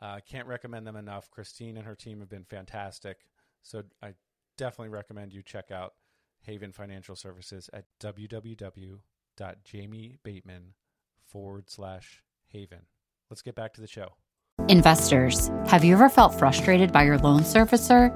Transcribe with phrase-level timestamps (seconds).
[0.00, 1.30] Uh, can't recommend them enough.
[1.30, 3.18] Christine and her team have been fantastic.
[3.62, 4.14] So I
[4.56, 5.92] definitely recommend you check out
[6.42, 10.62] Haven Financial Services at www.jamiebateman
[11.26, 12.80] forward slash haven.
[13.28, 14.14] Let's get back to the show.
[14.68, 18.10] Investors, have you ever felt frustrated by your loan servicer,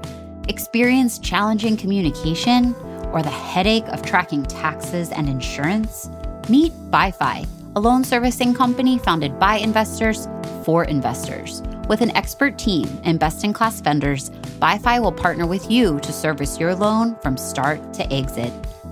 [0.49, 2.73] experienced challenging communication,
[3.11, 6.09] or the headache of tracking taxes and insurance?
[6.49, 10.27] Meet BiFi, a loan servicing company founded by investors
[10.63, 11.61] for investors.
[11.87, 16.11] With an expert team and best in class vendors, BiFi will partner with you to
[16.11, 18.51] service your loan from start to exit.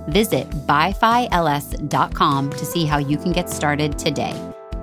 [0.09, 4.33] Visit bifils.com to see how you can get started today.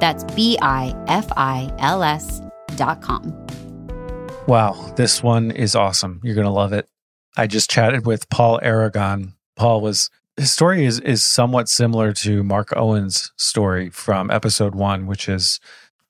[0.00, 3.46] That's B I F I L S.com.
[4.48, 6.20] Wow, this one is awesome.
[6.24, 6.88] You're going to love it.
[7.36, 9.34] I just chatted with Paul Aragon.
[9.54, 15.06] Paul was his story is is somewhat similar to Mark Owen's story from episode 1,
[15.06, 15.60] which is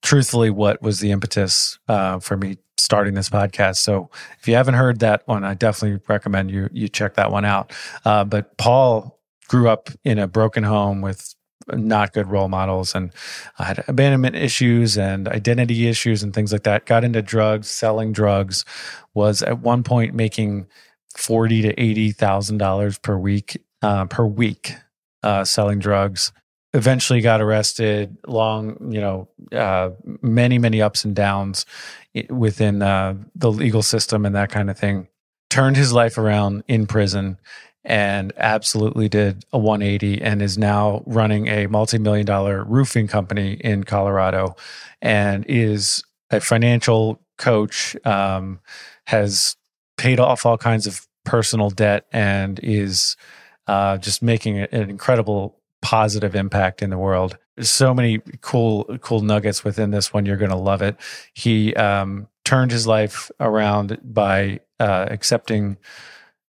[0.02, 3.76] truthfully what was the impetus uh, for me starting this podcast.
[3.76, 7.44] So if you haven't heard that one, I definitely recommend you you check that one
[7.44, 7.72] out.
[8.04, 11.34] Uh, but Paul grew up in a broken home with
[11.72, 13.12] not good role models and
[13.58, 16.86] I had abandonment issues and identity issues and things like that.
[16.86, 18.64] Got into drugs, selling drugs,
[19.14, 20.66] was at one point making
[21.16, 24.74] forty to eighty thousand dollars per week uh, per week
[25.22, 26.32] uh, selling drugs
[26.72, 29.90] eventually got arrested long you know uh,
[30.22, 31.66] many many ups and downs
[32.28, 35.08] within uh, the legal system and that kind of thing.
[35.48, 37.38] Turned his life around in prison
[37.84, 43.84] and absolutely did a 180 and is now running a multi-million dollar roofing company in
[43.84, 44.54] colorado
[45.00, 48.60] and is a financial coach um,
[49.06, 49.56] has
[49.96, 53.16] paid off all kinds of personal debt and is
[53.66, 57.38] uh, just making an incredible positive impact in the world.
[57.60, 60.26] So many cool cool nuggets within this one.
[60.26, 60.96] You're going to love it.
[61.34, 65.76] He um, turned his life around by uh, accepting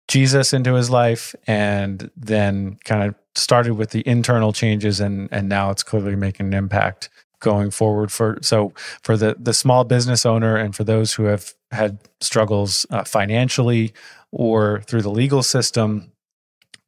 [0.08, 5.48] Jesus into his life, and then kind of started with the internal changes, and and
[5.48, 7.08] now it's clearly making an impact
[7.40, 8.10] going forward.
[8.10, 8.72] For so
[9.02, 13.92] for the the small business owner and for those who have had struggles uh, financially
[14.32, 16.12] or through the legal system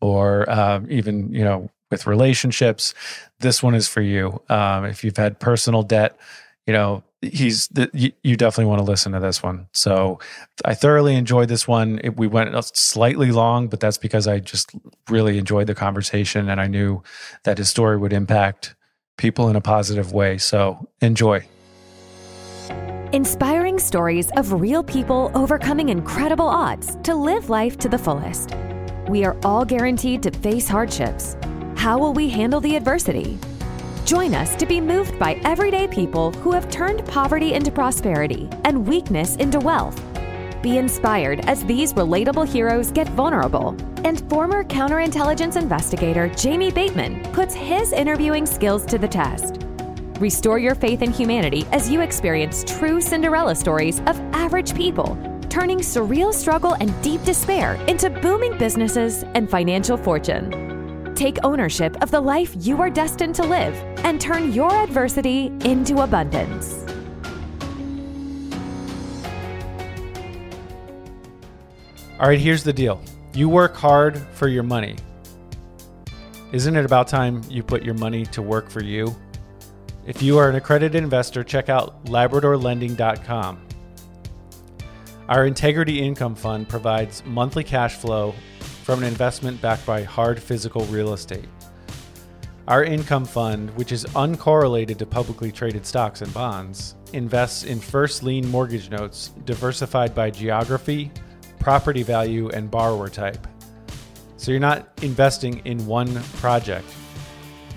[0.01, 2.95] or uh, even you know with relationships,
[3.41, 4.43] this one is for you.
[4.49, 6.19] Um, if you've had personal debt,
[6.67, 9.67] you know, he's the, you, you, definitely want to listen to this one.
[9.73, 10.21] So
[10.65, 12.01] I thoroughly enjoyed this one.
[12.05, 14.71] It, we went slightly long, but that's because I just
[15.09, 17.03] really enjoyed the conversation and I knew
[17.45, 18.75] that his story would impact
[19.17, 20.39] people in a positive way.
[20.39, 21.47] So enjoy.
[23.13, 28.55] Inspiring stories of real people overcoming incredible odds to live life to the fullest.
[29.09, 31.35] We are all guaranteed to face hardships
[31.79, 33.39] how will we handle the adversity?
[34.05, 38.85] Join us to be moved by everyday people who have turned poverty into prosperity and
[38.85, 40.03] weakness into wealth.
[40.61, 43.77] Be inspired as these relatable heroes get vulnerable.
[44.05, 49.63] And former counterintelligence investigator Jamie Bateman puts his interviewing skills to the test.
[50.19, 55.17] Restore your faith in humanity as you experience true Cinderella stories of average people,
[55.49, 60.68] turning surreal struggle and deep despair into booming businesses and financial fortune.
[61.19, 63.75] Take ownership of the life you are destined to live
[64.05, 66.85] and turn your adversity into abundance.
[72.21, 73.03] All right, here's the deal
[73.35, 74.95] you work hard for your money.
[76.53, 79.13] Isn't it about time you put your money to work for you?
[80.07, 83.67] If you are an accredited investor, check out LabradorLending.com.
[85.29, 88.37] Our Integrity Income Fund provides monthly cash flow
[88.89, 91.45] from an investment backed by hard physical real estate.
[92.69, 98.23] Our income fund, which is uncorrelated to publicly traded stocks and bonds, invests in first
[98.23, 101.11] lien mortgage notes diversified by geography,
[101.59, 103.47] property value, and borrower type.
[104.39, 106.89] So you're not investing in one project,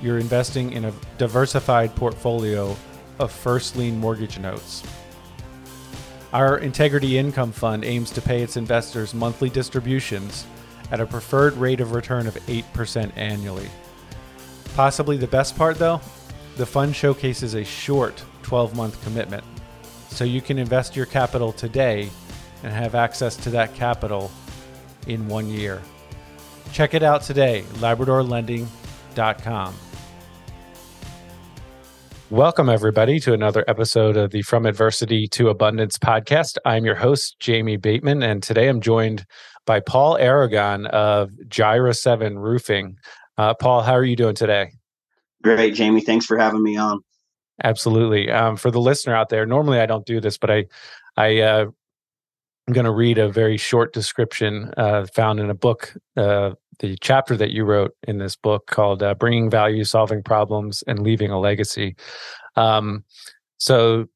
[0.02, 2.74] you're investing in a diversified portfolio
[3.19, 4.81] of first lien mortgage notes.
[6.31, 10.46] Our Integrity Income Fund aims to pay its investors monthly distributions
[10.92, 13.70] at a preferred rate of return of 8% annually.
[14.76, 16.02] Possibly the best part, though,
[16.58, 19.44] the fund showcases a short 12 month commitment.
[20.10, 22.10] So you can invest your capital today
[22.64, 24.30] and have access to that capital
[25.08, 25.82] in one year.
[26.74, 29.76] Check it out today, LabradorLending.com.
[32.30, 36.58] Welcome, everybody, to another episode of the From Adversity to Abundance podcast.
[36.64, 39.26] I'm your host, Jamie Bateman, and today I'm joined
[39.66, 42.98] by Paul Aragon of Jireh7 Roofing.
[43.38, 44.72] Uh, Paul, how are you doing today?
[45.44, 46.02] Great, Jamie.
[46.02, 47.02] Thanks for having me on.
[47.63, 48.31] Absolutely.
[48.31, 50.66] Um, for the listener out there, normally I don't do this, but I,
[51.18, 51.66] I, uh,
[52.68, 56.98] I'm going to read a very short description uh, found in a book uh, the
[57.00, 61.31] chapter that you wrote in this book called uh, "Bringing Value, Solving Problems, and Leaving
[61.31, 61.96] a Legacy."
[62.56, 63.04] Um,
[63.57, 64.07] so,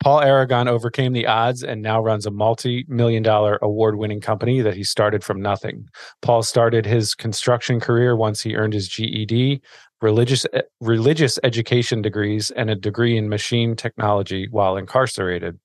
[0.00, 4.84] Paul Aragon overcame the odds and now runs a multi-million dollar award-winning company that he
[4.84, 5.88] started from nothing.
[6.22, 9.60] Paul started his construction career once he earned his GED,
[10.00, 10.46] religious
[10.80, 15.58] religious education degrees, and a degree in machine technology while incarcerated.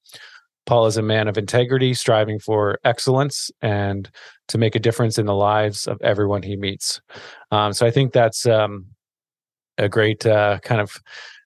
[0.66, 4.10] Paul is a man of integrity, striving for excellence and
[4.48, 7.02] to make a difference in the lives of everyone he meets.
[7.52, 8.86] Um, so I think that's um,
[9.78, 11.02] a great uh, kind of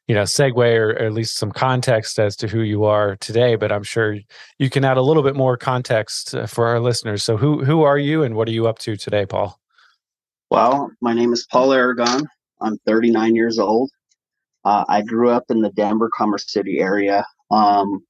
[0.08, 3.56] you know segue or, or, at least some context as to who you are today.
[3.56, 4.18] But I'm sure
[4.58, 7.24] you can add a little bit more context uh, for our listeners.
[7.24, 9.60] So who who are you and what are you up to today, Paul?
[10.50, 12.28] Well, my name is Paul Aragon.
[12.62, 13.92] I'm 39 years old.
[14.64, 17.26] Uh, I grew up in the Denver Commerce City area.
[17.52, 18.02] Um,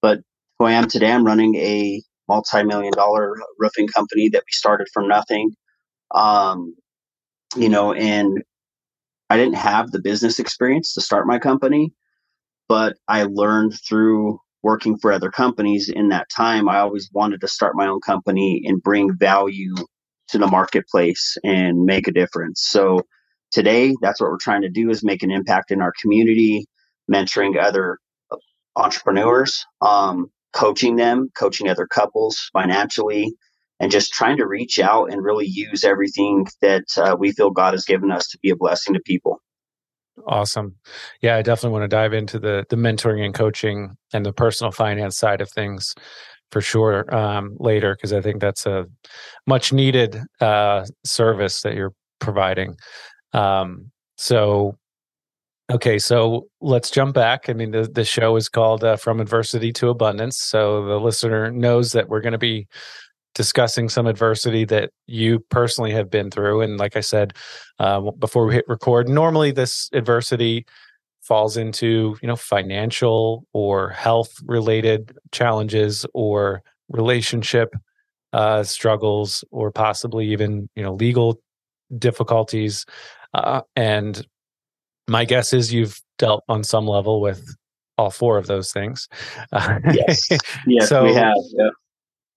[0.00, 0.20] but
[0.60, 1.10] who I am today.
[1.10, 5.52] I'm running a multi-million dollar roofing company that we started from nothing.
[6.14, 6.74] Um,
[7.56, 8.42] you know, and
[9.30, 11.92] I didn't have the business experience to start my company,
[12.68, 16.68] but I learned through working for other companies in that time.
[16.68, 19.74] I always wanted to start my own company and bring value
[20.28, 22.62] to the marketplace and make a difference.
[22.62, 23.00] So
[23.50, 26.66] today, that's what we're trying to do is make an impact in our community,
[27.10, 27.98] mentoring other
[28.76, 29.64] entrepreneurs.
[29.80, 33.32] Um, coaching them, coaching other couples financially,
[33.80, 37.74] and just trying to reach out and really use everything that uh, we feel God
[37.74, 39.40] has given us to be a blessing to people.
[40.26, 40.76] Awesome.
[41.22, 44.70] Yeah, I definitely want to dive into the the mentoring and coaching and the personal
[44.70, 45.94] finance side of things
[46.52, 48.86] for sure um, later because I think that's a
[49.46, 52.76] much needed uh, service that you're providing.
[53.32, 54.76] Um, so
[55.70, 57.48] Okay, so let's jump back.
[57.48, 60.36] I mean, the, the show is called uh, From Adversity to Abundance.
[60.40, 62.66] So the listener knows that we're going to be
[63.34, 66.62] discussing some adversity that you personally have been through.
[66.62, 67.34] And like I said
[67.78, 70.66] uh, before we hit record, normally this adversity
[71.22, 77.74] falls into, you know, financial or health related challenges or relationship
[78.32, 81.40] uh, struggles or possibly even, you know, legal
[81.98, 82.84] difficulties.
[83.32, 84.26] Uh, and
[85.06, 87.54] my guess is you've dealt on some level with
[87.98, 89.08] all four of those things.
[89.52, 90.28] yes,
[90.66, 91.34] yes, so, we have.
[91.52, 91.68] Yeah.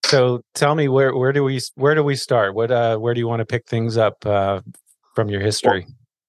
[0.05, 2.56] So tell me where where do we where do we start?
[2.56, 4.61] What uh, where do you want to pick things up uh,
[5.16, 5.85] from your history?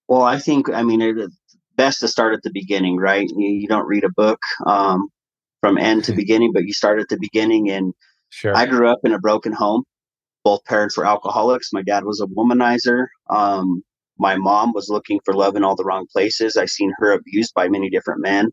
[0.09, 1.35] Well, well I think I mean it's
[1.77, 3.29] best to start at the beginning, right?
[3.29, 5.09] You, you don't read a book um,
[5.61, 7.71] from end to beginning, but you start at the beginning.
[7.71, 7.93] And
[8.31, 8.57] sure.
[8.57, 9.85] I grew up in a broken home.
[10.45, 11.73] Both parents were alcoholics.
[11.73, 13.07] My dad was a womanizer.
[13.31, 13.83] Um,
[14.19, 16.57] my mom was looking for love in all the wrong places.
[16.57, 18.51] I seen her abused by many different men.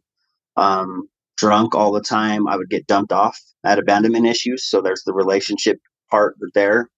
[0.57, 1.07] Um,
[1.38, 2.47] drunk all the time.
[2.47, 4.69] I would get dumped off at abandonment issues.
[4.69, 6.89] So there's the relationship part there.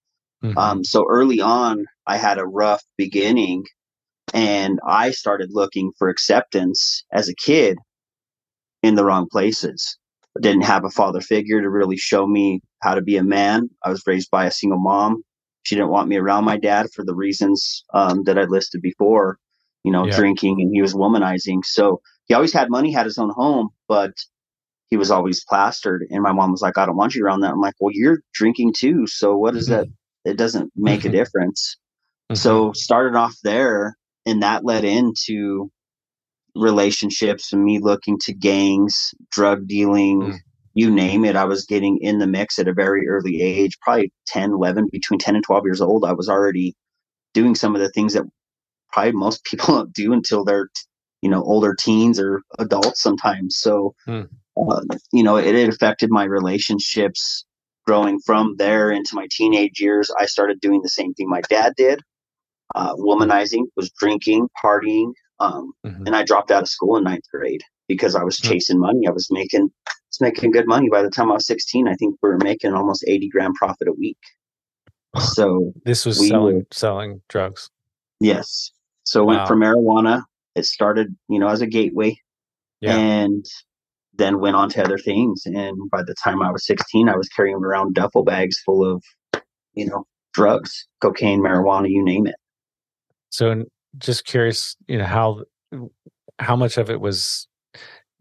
[0.43, 0.57] Mm-hmm.
[0.57, 3.63] Um, so early on, I had a rough beginning
[4.33, 7.77] and I started looking for acceptance as a kid
[8.81, 9.97] in the wrong places.
[10.37, 13.69] I didn't have a father figure to really show me how to be a man.
[13.83, 15.23] I was raised by a single mom.
[15.61, 19.37] She didn't want me around my dad for the reasons um, that I listed before,
[19.83, 20.15] you know, yeah.
[20.15, 21.63] drinking and he was womanizing.
[21.63, 24.11] So he always had money, had his own home, but
[24.89, 26.05] he was always plastered.
[26.09, 27.51] And my mom was like, I don't want you around that.
[27.51, 29.07] I'm like, well, you're drinking too.
[29.07, 29.89] So what is mm-hmm.
[30.23, 30.31] that?
[30.31, 31.09] It doesn't make mm-hmm.
[31.09, 31.77] a difference.
[32.31, 32.37] Mm-hmm.
[32.37, 35.69] So started off there and that led into
[36.55, 40.37] relationships and me looking to gangs, drug dealing, mm
[40.73, 44.11] you name it, I was getting in the mix at a very early age, probably
[44.27, 46.03] 10, 11, between 10 and 12 years old.
[46.03, 46.75] I was already
[47.33, 48.23] doing some of the things that
[48.91, 50.69] probably most people don't do until they're,
[51.23, 53.57] you know, older teens or adults sometimes.
[53.57, 54.23] So, hmm.
[54.57, 54.81] uh,
[55.13, 57.45] you know, it, it affected my relationships
[57.85, 61.73] growing from there into my teenage years, I started doing the same thing my dad
[61.77, 62.01] did.
[62.75, 66.05] Uh, womanizing was drinking, partying, um, mm-hmm.
[66.05, 68.49] and I dropped out of school in ninth grade because I was hmm.
[68.49, 68.85] chasing mm-hmm.
[68.85, 69.07] money.
[69.07, 69.69] I was making
[70.09, 70.89] was making good money.
[70.89, 73.87] By the time I was 16, I think we were making almost 80 grand profit
[73.87, 74.17] a week.
[75.19, 77.69] So this was we selling were, selling drugs.
[78.19, 78.71] Yes.
[79.03, 79.35] So wow.
[79.35, 80.23] went from marijuana.
[80.55, 82.17] It started, you know, as a gateway,
[82.81, 82.95] yeah.
[82.95, 83.45] and
[84.15, 85.43] then went on to other things.
[85.45, 89.03] And by the time I was 16, I was carrying around duffel bags full of,
[89.73, 92.35] you know, drugs, cocaine, marijuana, you name it.
[93.29, 93.63] So,
[93.97, 95.43] just curious, you know, how
[96.39, 97.47] how much of it was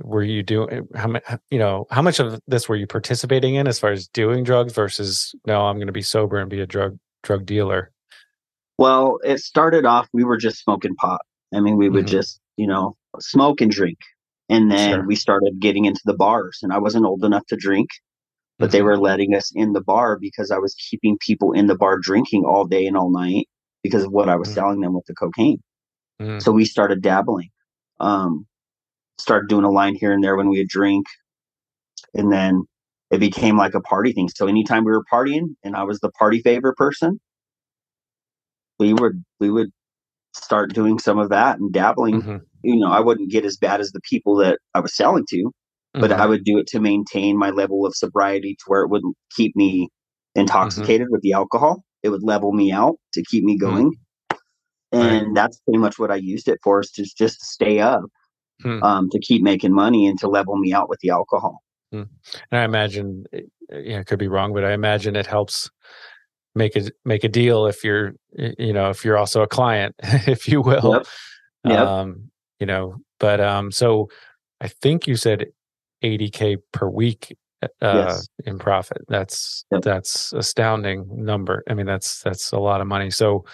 [0.03, 3.67] were you doing how much you know how much of this were you participating in
[3.67, 6.67] as far as doing drugs versus no i'm going to be sober and be a
[6.67, 7.93] drug drug dealer
[8.79, 11.21] well it started off we were just smoking pot
[11.55, 12.13] i mean we would mm-hmm.
[12.13, 13.99] just you know smoke and drink
[14.49, 15.07] and then sure.
[15.07, 17.89] we started getting into the bars and i wasn't old enough to drink
[18.59, 18.73] but mm-hmm.
[18.73, 21.99] they were letting us in the bar because i was keeping people in the bar
[21.99, 23.49] drinking all day and all night
[23.83, 24.55] because of what i was mm-hmm.
[24.55, 25.63] selling them with the cocaine
[26.21, 26.39] mm-hmm.
[26.39, 27.51] so we started dabbling
[28.01, 28.47] um,
[29.19, 31.07] started doing a line here and there when we would drink.
[32.15, 32.65] And then
[33.11, 34.29] it became like a party thing.
[34.29, 37.21] So anytime we were partying and I was the party favor person,
[38.79, 39.71] we would we would
[40.35, 42.23] start doing some of that and dabbling.
[42.23, 42.37] Mm-hmm.
[42.63, 45.51] You know, I wouldn't get as bad as the people that I was selling to,
[45.95, 46.21] but mm-hmm.
[46.21, 49.55] I would do it to maintain my level of sobriety to where it wouldn't keep
[49.57, 49.89] me
[50.35, 51.13] intoxicated mm-hmm.
[51.13, 51.83] with the alcohol.
[52.03, 53.75] It would level me out to keep me mm-hmm.
[53.75, 53.93] going.
[54.93, 55.35] And right.
[55.35, 58.03] that's pretty much what I used it for is to just stay up
[58.63, 58.83] hmm.
[58.83, 61.63] um, to keep making money and to level me out with the alcohol.
[61.91, 62.03] Hmm.
[62.51, 65.71] And I imagine, eh, eh, yeah, I could be wrong, but I imagine it helps
[66.55, 70.49] make a make a deal if you're, you know, if you're also a client, if
[70.49, 70.95] you will.
[70.95, 71.07] Yep.
[71.65, 71.79] Yep.
[71.79, 74.09] Um, you know, but um, so
[74.61, 75.47] I think you said
[76.03, 78.29] 80k per week uh, yes.
[78.45, 79.03] in profit.
[79.09, 79.83] That's yep.
[79.83, 81.63] that's astounding number.
[81.69, 83.11] I mean, that's that's a lot of money.
[83.11, 83.45] So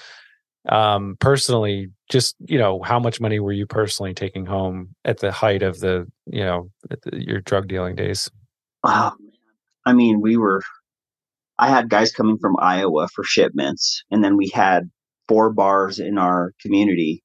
[0.69, 5.33] um, personally, just you know, how much money were you personally taking home at the
[5.33, 8.31] height of the you know the, your drug dealing days?
[8.85, 9.33] Oh man,
[9.87, 10.62] I mean, we were.
[11.58, 14.90] I had guys coming from Iowa for shipments, and then we had
[15.28, 17.22] four bars in our community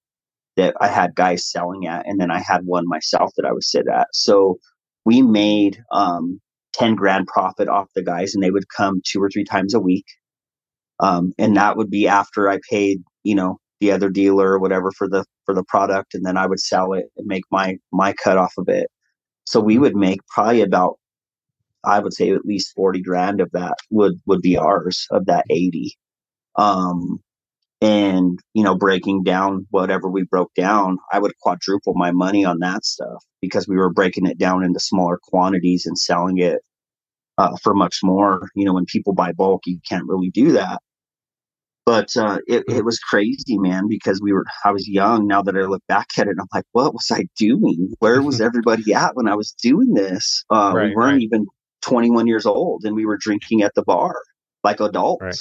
[0.57, 3.63] that I had guys selling at, and then I had one myself that I would
[3.63, 4.07] sit at.
[4.13, 4.57] So
[5.05, 6.41] we made um,
[6.73, 9.79] ten grand profit off the guys, and they would come two or three times a
[9.79, 10.05] week.
[10.99, 14.91] Um, and that would be after I paid you know the other dealer or whatever
[14.91, 18.13] for the for the product and then i would sell it and make my my
[18.23, 18.87] cut off of it
[19.45, 20.97] so we would make probably about
[21.85, 25.45] i would say at least 40 grand of that would would be ours of that
[25.49, 25.97] 80
[26.55, 27.19] um
[27.81, 32.59] and you know breaking down whatever we broke down i would quadruple my money on
[32.59, 36.61] that stuff because we were breaking it down into smaller quantities and selling it
[37.37, 40.79] uh, for much more you know when people buy bulk you can't really do that
[41.85, 45.27] but uh, it, it was crazy, man, because we were, I was young.
[45.27, 47.93] Now that I look back at it, I'm like, what was I doing?
[47.99, 50.45] Where was everybody at when I was doing this?
[50.49, 51.21] Uh, right, we weren't right.
[51.21, 51.45] even
[51.83, 54.15] 21 years old and we were drinking at the bar
[54.63, 55.21] like adults.
[55.21, 55.39] Right.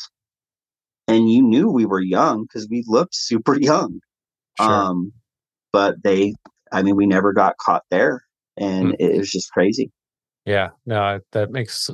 [1.08, 4.00] And you knew we were young because we looked super young.
[4.60, 4.70] Sure.
[4.70, 5.12] Um,
[5.72, 6.34] but they,
[6.72, 8.22] I mean, we never got caught there
[8.56, 8.96] and mm.
[8.98, 9.90] it was just crazy.
[10.44, 11.88] Yeah, no, that makes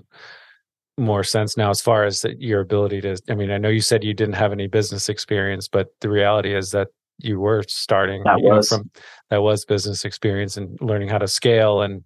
[0.99, 4.03] more sense now as far as your ability to i mean i know you said
[4.03, 6.89] you didn't have any business experience but the reality is that
[7.19, 8.71] you were starting that was.
[8.71, 8.91] Know, from
[9.31, 12.05] that was business experience and learning how to scale and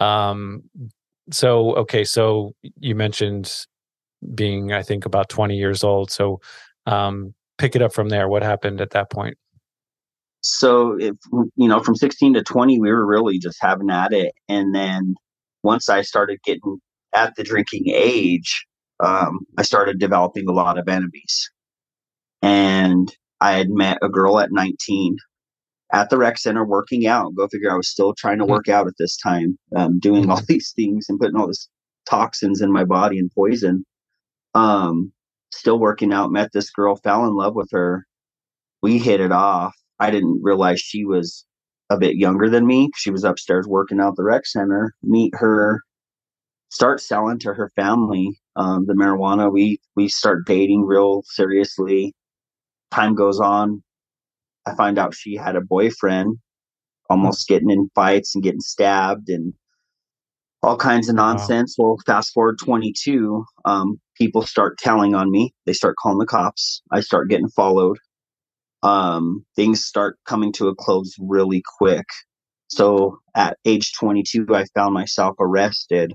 [0.00, 0.62] um
[1.30, 3.66] so okay so you mentioned
[4.34, 6.40] being i think about 20 years old so
[6.86, 8.28] um pick it up from there.
[8.28, 9.36] What happened at that point?
[10.40, 11.16] So if
[11.56, 15.14] you know from 16 to 20 we were really just having at it and then
[15.62, 16.78] once i started getting
[17.14, 18.66] at the drinking age,
[19.00, 21.50] um, I started developing a lot of enemies.
[22.42, 25.16] And I had met a girl at 19
[25.92, 27.34] at the rec center working out.
[27.34, 28.52] Go figure, I was still trying to mm-hmm.
[28.52, 31.68] work out at this time, um, doing all these things and putting all this
[32.08, 33.84] toxins in my body and poison.
[34.54, 35.12] Um,
[35.52, 38.06] still working out, met this girl, fell in love with her.
[38.82, 39.74] We hit it off.
[39.98, 41.44] I didn't realize she was
[41.88, 42.90] a bit younger than me.
[42.96, 44.94] She was upstairs working out the rec center.
[45.02, 45.80] Meet her
[46.70, 49.52] start selling to her family um, the marijuana.
[49.52, 52.14] We we start dating real seriously.
[52.90, 53.82] Time goes on.
[54.66, 56.38] I find out she had a boyfriend,
[57.10, 59.54] almost getting in fights and getting stabbed and
[60.62, 61.76] all kinds of nonsense.
[61.78, 61.86] Wow.
[61.88, 65.54] Well, fast forward 22, um, people start telling on me.
[65.66, 66.82] They start calling the cops.
[66.92, 67.98] I start getting followed.
[68.82, 72.06] Um, things start coming to a close really quick.
[72.68, 76.12] So at age 22, I found myself arrested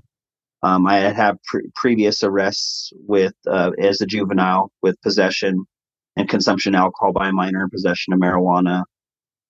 [0.62, 5.66] Um, I had had pre- previous arrests with uh, as a juvenile with possession
[6.16, 8.84] and consumption of alcohol by a minor and possession of marijuana.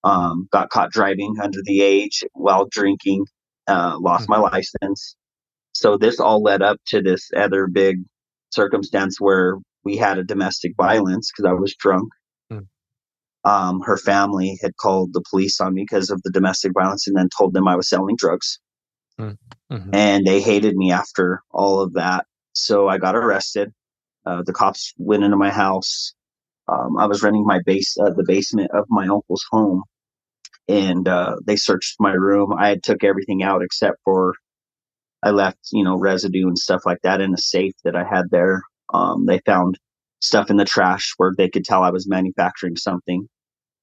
[0.05, 3.25] Um, got caught driving under the age while drinking.
[3.69, 5.17] Uh, lost my license.
[5.73, 7.99] So this all led up to this other big
[8.51, 12.09] circumstance where we had a domestic violence because I was drunk.
[12.53, 12.67] Mm.
[13.45, 17.17] Um, her family had called the police on me because of the domestic violence and
[17.17, 18.59] then told them I was selling drugs.
[19.19, 19.95] Mm-hmm.
[19.95, 22.27] And they hated me after all of that.
[22.53, 23.73] So I got arrested.
[24.25, 26.15] Uh, the cops went into my house.
[26.69, 29.83] Um, I was renting my base, uh, the basement of my uncle's home,
[30.69, 32.53] and uh, they searched my room.
[32.57, 34.35] I had took everything out except for
[35.23, 38.31] I left, you know, residue and stuff like that in a safe that I had
[38.31, 38.63] there.
[38.93, 39.79] Um, they found
[40.21, 43.29] stuff in the trash where they could tell I was manufacturing something.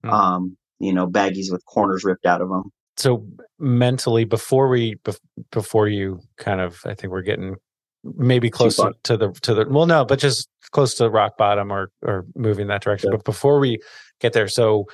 [0.03, 0.09] Hmm.
[0.09, 2.71] Um, you know, baggies with corners ripped out of them.
[2.97, 3.25] So
[3.59, 5.19] mentally, before we bef-
[5.51, 7.55] before you kind of, I think we're getting
[8.03, 11.71] maybe close to, to the to the well, no, but just close to rock bottom
[11.71, 13.09] or or moving that direction.
[13.11, 13.17] Yeah.
[13.17, 13.79] But before we
[14.19, 14.87] get there, so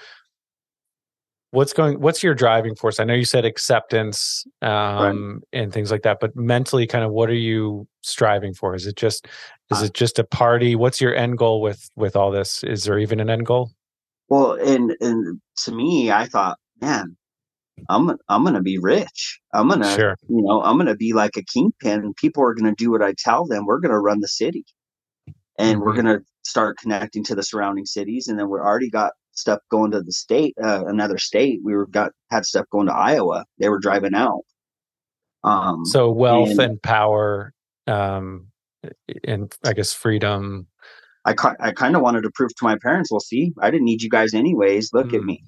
[1.52, 3.00] what's going what's your driving force?
[3.00, 7.30] I know you said acceptance um and things like that but mentally kind of what
[7.30, 8.76] are you striving for?
[8.76, 9.28] Is it just
[9.72, 10.76] is Uh, it just a party?
[10.76, 12.64] What's your end goal with with all this?
[12.64, 13.72] Is there even an end goal?
[14.28, 17.16] Well, and and to me, I thought, man,
[17.90, 19.40] I'm I'm gonna be rich.
[19.54, 22.00] I'm gonna, sure you know, I'm gonna be like a kingpin.
[22.02, 23.66] And people are gonna do what I tell them.
[23.66, 24.66] We're gonna run the city,
[25.60, 25.98] and we're Mhm.
[25.98, 28.28] gonna start connecting to the surrounding cities.
[28.28, 31.60] And then we already got stuff going to the state, uh, another state.
[31.64, 33.46] We were got had stuff going to Iowa.
[33.60, 34.42] They were driving out.
[35.44, 37.54] Um, so wealth and- and power
[37.88, 38.48] um
[39.26, 40.66] and i guess freedom
[41.26, 44.02] I I kind of wanted to prove to my parents, well, see, I didn't need
[44.04, 44.92] you guys anyways.
[44.94, 45.26] Look at Mm.
[45.26, 45.44] me.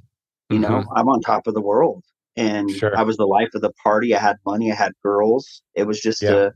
[0.50, 2.04] You know, I'm on top of the world.
[2.38, 2.96] And Sure.
[2.98, 4.16] I was the life of the party.
[4.16, 5.62] I had money, I had girls.
[5.76, 6.34] It was just Yeah.
[6.34, 6.52] a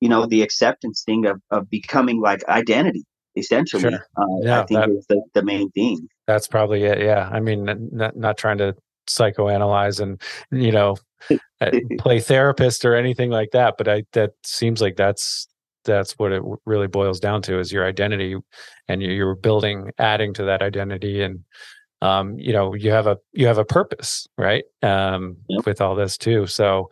[0.00, 3.04] you know, the acceptance thing of, of becoming like identity,
[3.36, 3.82] essentially.
[3.82, 4.06] Sure.
[4.16, 6.08] Uh, Yeah, I think that- is the, the main thing.
[6.26, 8.72] that's probably it yeah i mean not not trying to
[9.08, 10.20] psychoanalyze and
[10.52, 10.96] you know
[11.60, 15.48] uh, play therapist or anything like that but i that seems like that's
[15.84, 18.36] that's what it really boils down to is your identity
[18.88, 21.40] and you- you're building adding to that identity and
[22.02, 25.66] um you know you have a you have a purpose right um Yep.
[25.66, 26.90] with all this too so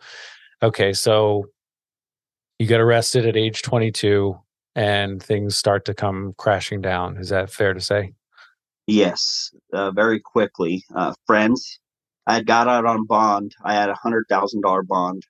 [0.61, 1.45] okay so
[2.59, 4.37] you get arrested at age 22
[4.75, 8.13] and things start to come crashing down is that fair to say
[8.91, 10.83] Yes, uh, very quickly.
[10.95, 11.79] Uh, friends,
[12.25, 13.53] I had got out on bond.
[13.63, 15.21] I had a hundred thousand dollar bond.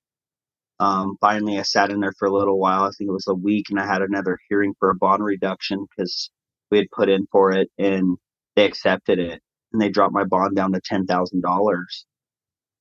[0.79, 2.83] Um, finally, I sat in there for a little while.
[2.83, 5.85] I think it was a week, and I had another hearing for a bond reduction
[5.89, 6.29] because
[6.71, 8.17] we had put in for it, and
[8.55, 9.41] they accepted it,
[9.73, 12.05] and they dropped my bond down to ten thousand dollars.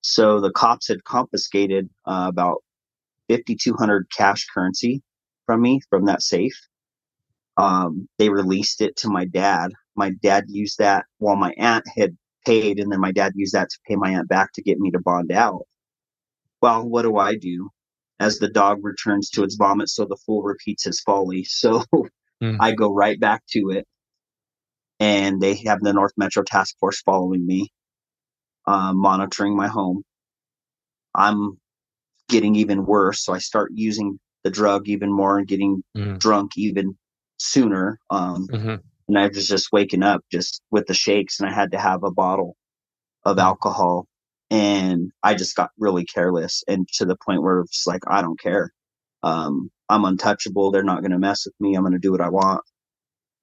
[0.03, 2.59] So the cops had confiscated uh, about
[3.29, 5.03] fifty two hundred cash currency
[5.47, 6.59] from me from that safe.
[7.59, 12.17] Um, they released it to my dad my dad used that while my aunt had
[12.47, 14.91] paid, and then my dad used that to pay my aunt back to get me
[14.93, 15.63] to bond out.
[16.63, 17.71] Well, what do I do?
[18.21, 21.45] As the dog returns to its vomit, so the fool repeats his folly.
[21.49, 21.85] So
[22.43, 22.59] Mm.
[22.61, 23.87] I go right back to it,
[25.01, 27.71] and they have the North Metro Task Force following me,
[28.67, 30.03] uh, monitoring my home.
[31.15, 31.59] I'm
[32.29, 36.19] getting even worse, so I start using the drug even more and getting Mhm.
[36.21, 36.97] drunk even
[37.39, 37.99] sooner.
[38.11, 38.83] Um, Mhm.
[39.09, 42.05] and I was just waking up just with the shakes, and I had to have
[42.05, 42.57] a bottle
[43.25, 44.07] of alcohol,
[44.51, 48.41] and I just got really careless, and to the point where it's like I don't
[48.41, 48.73] care.
[49.23, 50.71] Um, I'm untouchable.
[50.71, 51.75] They're not going to mess with me.
[51.75, 52.63] I'm going to do what I want.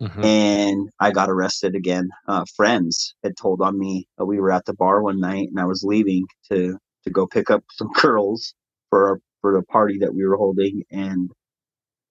[0.01, 0.23] Mhm.
[0.23, 2.10] And I got arrested again.
[2.27, 4.08] Uh, friends had told on me.
[4.19, 7.27] Uh, we were at the bar one night, and I was leaving to to go
[7.27, 8.53] pick up some girls
[8.89, 11.31] for our, for the party that we were holding, and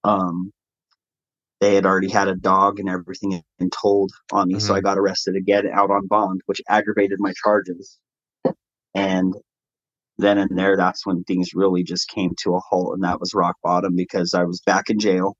[0.05, 0.53] um,
[1.61, 4.59] they had already had a dog and everything and told on me.
[4.59, 7.99] So I got arrested again out on bond, which aggravated my charges.
[8.95, 9.35] And
[10.19, 13.35] then and there, that's when things really just came to a halt, and that was
[13.35, 15.37] rock bottom because I was back in jail,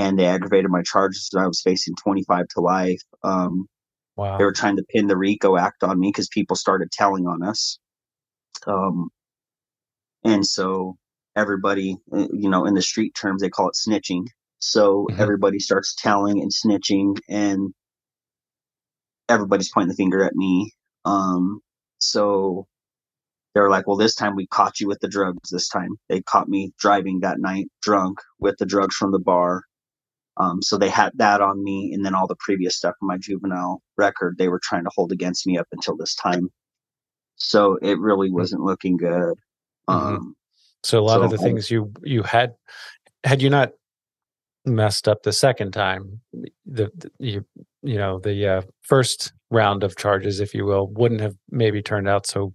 [0.00, 1.28] and they aggravated my charges.
[1.32, 3.02] And I was facing 25 to life.
[3.22, 3.68] Um,
[4.16, 7.26] wow they were trying to pin the RICO Act on me because people started telling
[7.26, 7.78] on us.
[8.66, 9.10] Um,
[10.24, 10.96] and so
[11.36, 14.26] everybody, uh, you know, in the street terms, they call it snitching.
[14.58, 15.20] So Mhm.
[15.20, 17.74] everybody starts telling and snitching, and
[19.28, 20.72] everybody's pointing the finger at me.
[21.04, 21.60] Um,
[21.98, 22.66] so
[23.54, 25.50] they were like, well, this time we caught you with the drugs.
[25.50, 29.64] This time they caught me driving that night drunk with the drugs from the bar.
[30.36, 33.18] Um, so they had that on me, and then all the previous stuff from my
[33.18, 36.48] juvenile record they were trying to hold against me up until this time.
[37.36, 39.38] So it really wasn't looking good.
[39.88, 39.94] Mhm.
[39.94, 40.36] Um,
[40.82, 42.54] So a lot so, of the things you you had
[43.24, 43.72] had you not
[44.64, 47.44] messed up the second time, the, the you
[47.82, 52.08] you know the uh, first round of charges, if you will, wouldn't have maybe turned
[52.08, 52.54] out so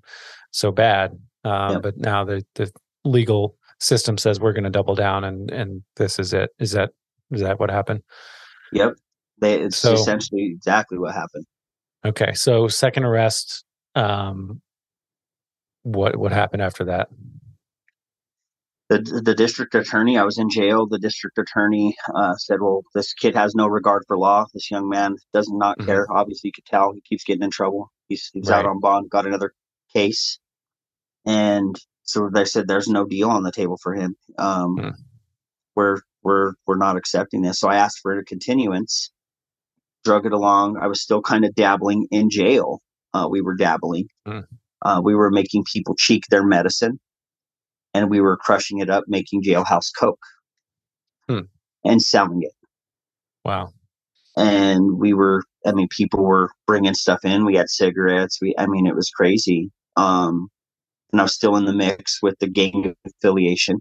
[0.52, 1.20] so bad.
[1.44, 1.82] Uh, yep.
[1.82, 2.72] But now the the
[3.04, 6.52] legal system says we're going to double down, and and this is it.
[6.60, 6.92] Is that
[7.32, 8.02] is that what happened?
[8.74, 8.94] Yep,
[9.42, 11.46] they, it's so, essentially exactly what happened.
[12.06, 13.64] Okay, so second arrest.
[13.96, 14.62] Um,
[15.84, 17.10] what what happened after that?
[18.90, 20.86] The the district attorney, I was in jail.
[20.86, 24.46] The district attorney uh, said, "Well, this kid has no regard for law.
[24.54, 25.88] This young man does not mm-hmm.
[25.88, 26.12] care.
[26.12, 27.92] Obviously, you could tell he keeps getting in trouble.
[28.10, 28.60] He's he's right.
[28.60, 29.54] out on bond, got another
[29.94, 30.38] case,
[31.26, 34.16] and so they said there's no deal on the table for him.
[34.38, 34.94] Um, mm.
[35.76, 37.60] We're we're we're not accepting this.
[37.60, 39.12] So I asked for a continuance,
[40.04, 40.78] drug it along.
[40.82, 42.82] I was still kind of dabbling in jail.
[43.14, 44.08] Uh, we were dabbling.
[44.28, 44.44] Mm.
[44.82, 47.00] Uh, we were making people cheek their medicine,
[47.94, 50.26] and we were crushing it up, making jailhouse coke
[51.30, 51.48] mm.
[51.86, 52.52] and selling it.
[53.46, 53.70] Wow.
[54.38, 57.46] And we were, I mean, people were bringing stuff in.
[57.46, 58.40] We had cigarettes.
[58.42, 59.72] We, I mean, it was crazy.
[59.96, 60.50] Um,
[61.14, 63.78] and I was still in the mix with the gang affiliation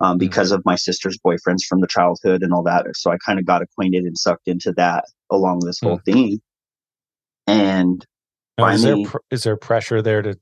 [0.00, 0.18] um, mm-hmm.
[0.18, 2.86] because of my sister's boyfriends from the childhood and all that.
[2.94, 6.04] So I kind of got acquainted and sucked into that along this whole mm.
[6.04, 6.40] thing.
[7.46, 8.04] And
[8.58, 10.38] now, is there pr- is there pressure there to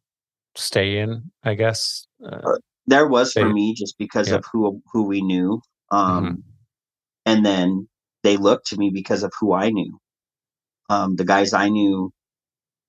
[0.56, 1.30] stay in?
[1.42, 4.36] I guess uh, uh there was for me just because yeah.
[4.36, 6.40] of who who we knew, um, mm-hmm.
[7.26, 7.88] and then
[8.22, 9.98] they looked to me because of who I knew.
[10.88, 12.12] Um, the guys I knew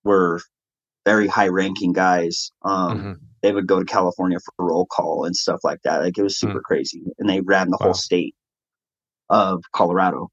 [0.03, 0.39] were
[1.05, 2.51] very high ranking guys.
[2.63, 3.11] Um, mm-hmm.
[3.41, 6.01] They would go to California for roll call and stuff like that.
[6.01, 6.63] Like it was super mm.
[6.63, 7.87] crazy, and they ran the wow.
[7.87, 8.35] whole state
[9.29, 10.29] of Colorado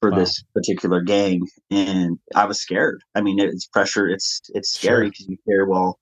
[0.00, 0.18] for wow.
[0.18, 3.00] this particular gang, and I was scared.
[3.14, 4.08] I mean, it's pressure.
[4.08, 5.32] It's it's scary because sure.
[5.32, 5.68] you fear.
[5.68, 5.98] Well,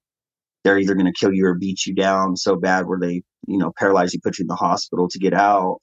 [0.63, 3.59] they're either going to kill you or beat you down so bad where they, you
[3.59, 5.79] know, paralyze you, put you in the hospital to get out.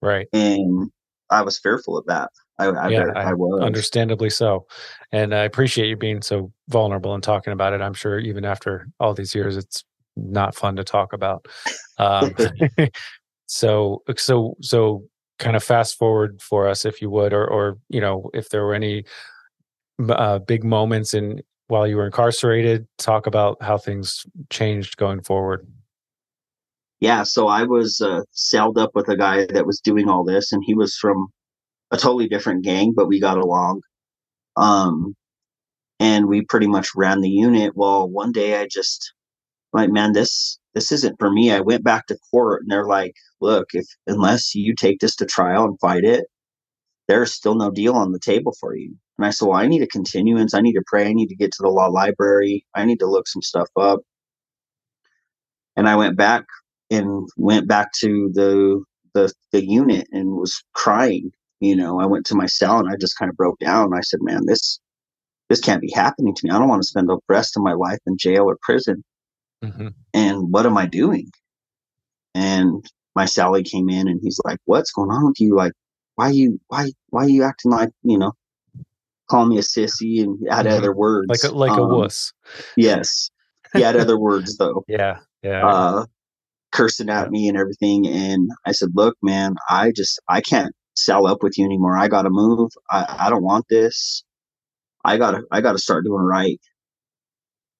[0.00, 0.28] Right.
[0.32, 0.90] And
[1.32, 2.30] I was fearful of that.
[2.58, 3.62] I, I, yeah, I, I was.
[3.62, 4.66] Understandably so.
[5.10, 7.80] And I appreciate you being so vulnerable and talking about it.
[7.80, 9.84] I'm sure even after all these years, it's
[10.16, 11.46] not fun to talk about.
[11.98, 12.34] Um,
[13.46, 15.04] so, so, so
[15.38, 18.64] kind of fast forward for us, if you would, or, or, you know, if there
[18.64, 19.04] were any
[20.08, 25.66] uh, big moments in while you were incarcerated, talk about how things changed going forward.
[27.02, 30.52] Yeah, so I was uh, celled up with a guy that was doing all this,
[30.52, 31.26] and he was from
[31.92, 33.82] a totally different gang, but we got along.
[34.56, 35.16] Um,
[36.00, 37.72] and we pretty much ran the unit.
[37.76, 39.14] Well, one day I just
[39.72, 41.52] like, man, this this isn't for me.
[41.52, 45.26] I went back to court, and they're like, look, if unless you take this to
[45.26, 46.26] trial and fight it,
[47.08, 48.94] there's still no deal on the table for you.
[49.18, 50.54] And I said, well, I need a continuance.
[50.54, 51.06] I need to pray.
[51.08, 52.66] I need to get to the law library.
[52.74, 54.00] I need to look some stuff up.
[55.76, 56.44] And I went back
[56.92, 62.26] and went back to the the the unit and was crying you know, I went
[62.26, 63.94] to my cell and I just kind of broke down.
[63.94, 64.80] I said, man, this,
[65.48, 66.50] this can't be happening to me.
[66.50, 69.04] I don't want to spend the rest of my life in jail or prison.
[69.64, 69.88] Mm-hmm.
[70.12, 71.30] And what am I doing?
[72.34, 75.54] And my Sally came in and he's like, what's going on with you?
[75.54, 75.70] Like,
[76.16, 78.32] why you, why, why are you acting like, you know,
[79.30, 80.76] call me a sissy and add mm-hmm.
[80.76, 81.28] other words.
[81.28, 82.32] Like a, like um, a wuss.
[82.76, 83.30] Yes.
[83.72, 84.84] He had other words though.
[84.88, 85.20] Yeah.
[85.44, 85.64] Yeah.
[85.64, 86.06] Uh,
[86.72, 88.06] cursing at me and everything.
[88.06, 91.96] And I said, look, man, I just, I can't cell up with you anymore.
[91.96, 92.70] I gotta move.
[92.90, 94.24] I, I don't want this.
[95.04, 96.60] I gotta I gotta start doing right.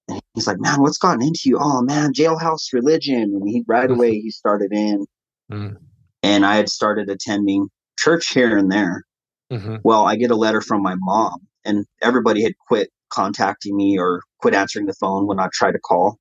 [0.09, 1.57] And he's like, Man, what's gotten into you?
[1.59, 3.21] Oh man, jailhouse religion.
[3.21, 3.95] And he right mm-hmm.
[3.95, 5.05] away he started in.
[5.51, 5.77] Mm.
[6.21, 9.03] And I had started attending church here and there.
[9.51, 9.77] Mm-hmm.
[9.83, 14.21] Well, I get a letter from my mom, and everybody had quit contacting me or
[14.39, 16.17] quit answering the phone when I tried to call.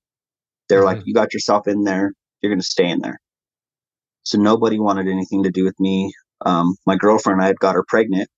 [0.69, 0.87] They're mm-hmm.
[0.87, 3.21] like, You got yourself in there, you're gonna stay in there.
[4.25, 6.13] So nobody wanted anything to do with me.
[6.45, 8.29] Um, my girlfriend, I had got her pregnant.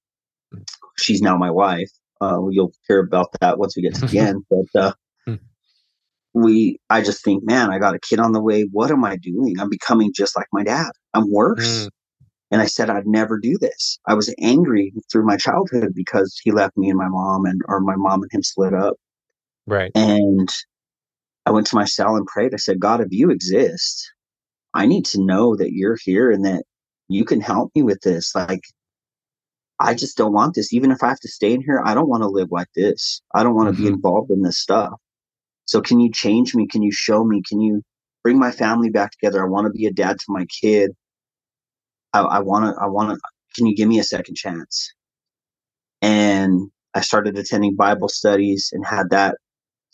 [0.98, 1.90] She's now my wife.
[2.20, 4.44] Uh, you'll hear about that once we get to the end.
[4.48, 4.92] But uh,
[5.26, 5.34] hmm.
[6.32, 8.62] we, I just think, man, I got a kid on the way.
[8.72, 9.56] What am I doing?
[9.58, 10.92] I'm becoming just like my dad.
[11.12, 11.86] I'm worse.
[11.86, 11.90] Mm.
[12.50, 13.98] And I said I'd never do this.
[14.06, 17.80] I was angry through my childhood because he left me and my mom, and or
[17.80, 18.94] my mom and him split up.
[19.66, 19.90] Right.
[19.96, 20.48] And
[21.46, 22.54] I went to my cell and prayed.
[22.54, 24.10] I said, God, if you exist,
[24.72, 26.64] I need to know that you're here and that
[27.08, 28.34] you can help me with this.
[28.34, 28.62] Like,
[29.78, 30.72] I just don't want this.
[30.72, 33.20] Even if I have to stay in here, I don't want to live like this.
[33.34, 33.82] I don't want to mm-hmm.
[33.82, 34.94] be involved in this stuff.
[35.66, 36.66] So can you change me?
[36.66, 37.42] Can you show me?
[37.46, 37.82] Can you
[38.22, 39.42] bring my family back together?
[39.42, 40.92] I want to be a dad to my kid.
[42.12, 43.20] I want to, I want to,
[43.56, 44.92] can you give me a second chance?
[46.00, 49.36] And I started attending Bible studies and had that,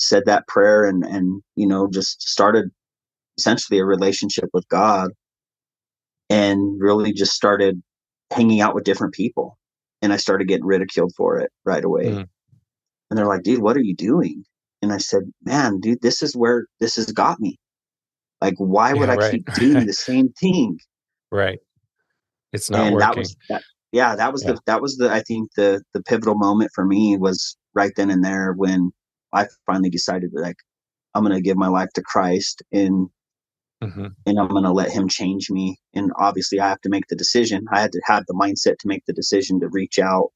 [0.01, 2.71] said that prayer and, and, you know, just started
[3.39, 5.11] essentially a relationship with God
[6.29, 7.83] and really just started
[8.33, 9.59] hanging out with different people.
[10.03, 12.07] And I started getting ridiculed for it right away.
[12.07, 12.29] Mm.
[13.11, 14.45] And they're like, dude, what are you doing?
[14.83, 17.59] And I said, man, dude, this is where this has got me.
[18.41, 19.33] Like, why would yeah, I right.
[19.33, 20.79] keep doing the same thing?
[21.31, 21.59] Right.
[22.53, 23.09] It's not and working.
[23.09, 24.53] That was, that, yeah, that was yeah.
[24.53, 28.11] the that was the I think the the pivotal moment for me was right then
[28.11, 28.93] and there when
[29.33, 30.57] I finally decided like
[31.15, 33.09] I'm gonna give my life to Christ and
[33.83, 34.07] mm-hmm.
[34.27, 35.79] and I'm gonna let Him change me.
[35.95, 37.67] And obviously, I have to make the decision.
[37.73, 40.31] I had to have the mindset to make the decision to reach out,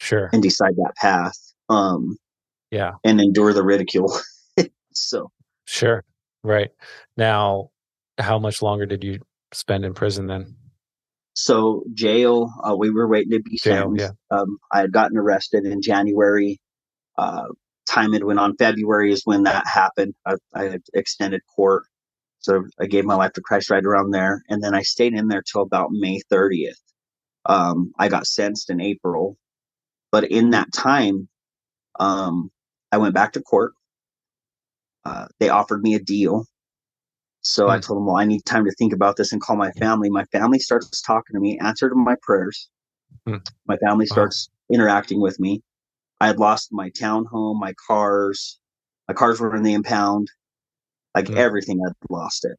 [0.00, 1.38] sure, and decide that path.
[1.68, 2.16] Um,
[2.70, 4.12] yeah, and endure the ridicule.
[4.92, 5.30] so
[5.66, 6.04] sure,
[6.42, 6.70] right
[7.16, 7.70] now,
[8.18, 9.20] how much longer did you
[9.52, 10.54] spend in prison then?
[11.34, 14.14] So jail, uh, we were waiting to be jail, sentenced.
[14.30, 14.36] Yeah.
[14.36, 16.60] Um, I had gotten arrested in January.
[17.16, 17.46] Uh,
[17.88, 20.14] time it went on February is when that happened.
[20.26, 21.84] I, I, had extended court,
[22.38, 25.28] so I gave my life to Christ right around there, and then I stayed in
[25.28, 26.80] there till about May 30th.
[27.46, 29.36] Um, I got sentenced in April,
[30.12, 31.28] but in that time,
[31.98, 32.50] um,
[32.92, 33.72] I went back to court.
[35.04, 36.44] Uh, they offered me a deal
[37.48, 37.80] so mm I hmm.
[37.80, 40.10] told them, well, I need time to think about this and call my family.
[40.10, 42.68] My family starts talking to me, answered my prayers.
[43.26, 44.74] mm My family starts wow.
[44.76, 45.62] interacting with me.
[46.20, 48.58] I had lost my townhome, my cars.
[49.06, 50.28] My cars were in the impound.
[51.14, 52.56] Like mm everything, I'd lost it.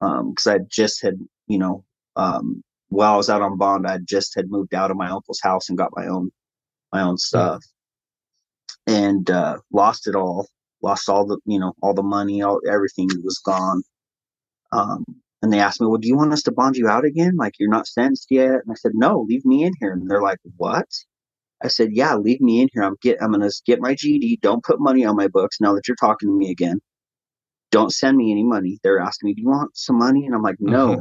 [0.00, 1.14] Um, cause I just had,
[1.46, 1.84] you know,
[2.16, 5.40] um, while I was out on bond, I just had moved out of my uncle's
[5.42, 6.30] house and got my own,
[6.92, 7.16] my own hmm.
[7.16, 7.64] stuff
[8.86, 10.46] and, uh, lost it all.
[10.80, 13.82] Lost all the, you know, all the money, all everything was gone.
[14.72, 15.04] Um,
[15.42, 17.36] and they asked me, well, do you want us to bond you out again?
[17.36, 18.52] Like you're not sentenced yet?
[18.52, 19.92] And I said, no, leave me in here.
[19.92, 20.86] And they're like, what?
[21.62, 22.82] I said, yeah, leave me in here.
[22.82, 24.38] I'm get, I'm going to get my GED.
[24.42, 26.80] Don't put money on my books now that you're talking to me again.
[27.70, 28.78] Don't send me any money.
[28.82, 30.24] They're asking me, do you want some money?
[30.24, 31.00] And I'm like, no, mm-hmm.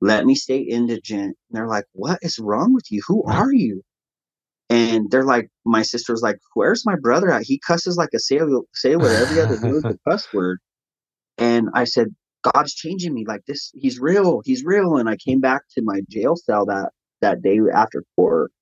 [0.00, 1.22] let me stay indigent.
[1.22, 3.00] And they're like, what is wrong with you?
[3.08, 3.82] Who are you?
[4.70, 7.42] And they're like, my sister's like, where's my brother at?
[7.42, 10.58] He cusses like a sailor, sailor every other word, the cuss word.
[11.38, 12.08] And I said,
[12.42, 13.72] God's changing me like this.
[13.74, 14.42] He's real.
[14.44, 14.98] He's real.
[14.98, 16.90] And I came back to my jail cell that,
[17.22, 18.52] that day after court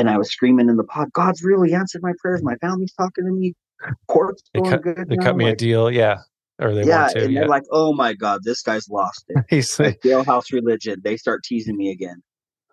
[0.00, 2.42] and I was screaming in the pod, God's really answered my prayers.
[2.42, 3.54] My family's talking to me.
[4.08, 5.08] Court's going they cut, good.
[5.08, 5.24] They now.
[5.24, 5.90] cut me like, a deal.
[5.90, 6.18] Yeah.
[6.58, 7.24] Or they yeah, want to.
[7.24, 7.40] And yeah.
[7.40, 9.44] they're like, oh my God, this guy's lost it.
[9.50, 11.00] He's like, jailhouse religion.
[11.04, 12.22] They start teasing me again.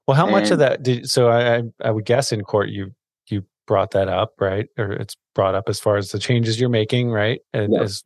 [0.07, 2.91] Well, how and, much of that did, so I, I would guess in court, you,
[3.27, 4.67] you brought that up, right?
[4.77, 7.41] Or it's brought up as far as the changes you're making, right?
[7.53, 7.81] And yeah.
[7.81, 8.03] as,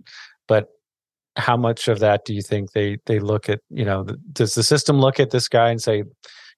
[0.48, 0.70] but
[1.36, 4.54] how much of that do you think they they look at you know the, does
[4.54, 6.04] the system look at this guy and say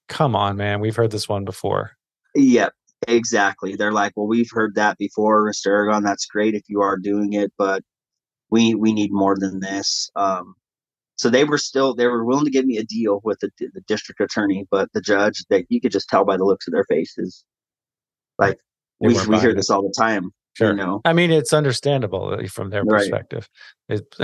[0.10, 1.92] come on man we've heard this one before
[2.36, 2.74] yep
[3.08, 6.98] exactly they're like well we've heard that before mr aragon that's great if you are
[6.98, 7.84] doing it but
[8.50, 10.56] we we need more than this um
[11.16, 13.82] so they were still they were willing to give me a deal with the, the
[13.88, 16.86] district attorney but the judge that you could just tell by the looks of their
[16.86, 17.44] faces
[18.40, 18.60] like
[19.00, 20.70] we, we hear this all the time Sure.
[20.70, 21.02] You know?
[21.04, 23.00] I mean, it's understandable uh, from their right.
[23.00, 23.50] perspective.
[23.90, 24.04] It,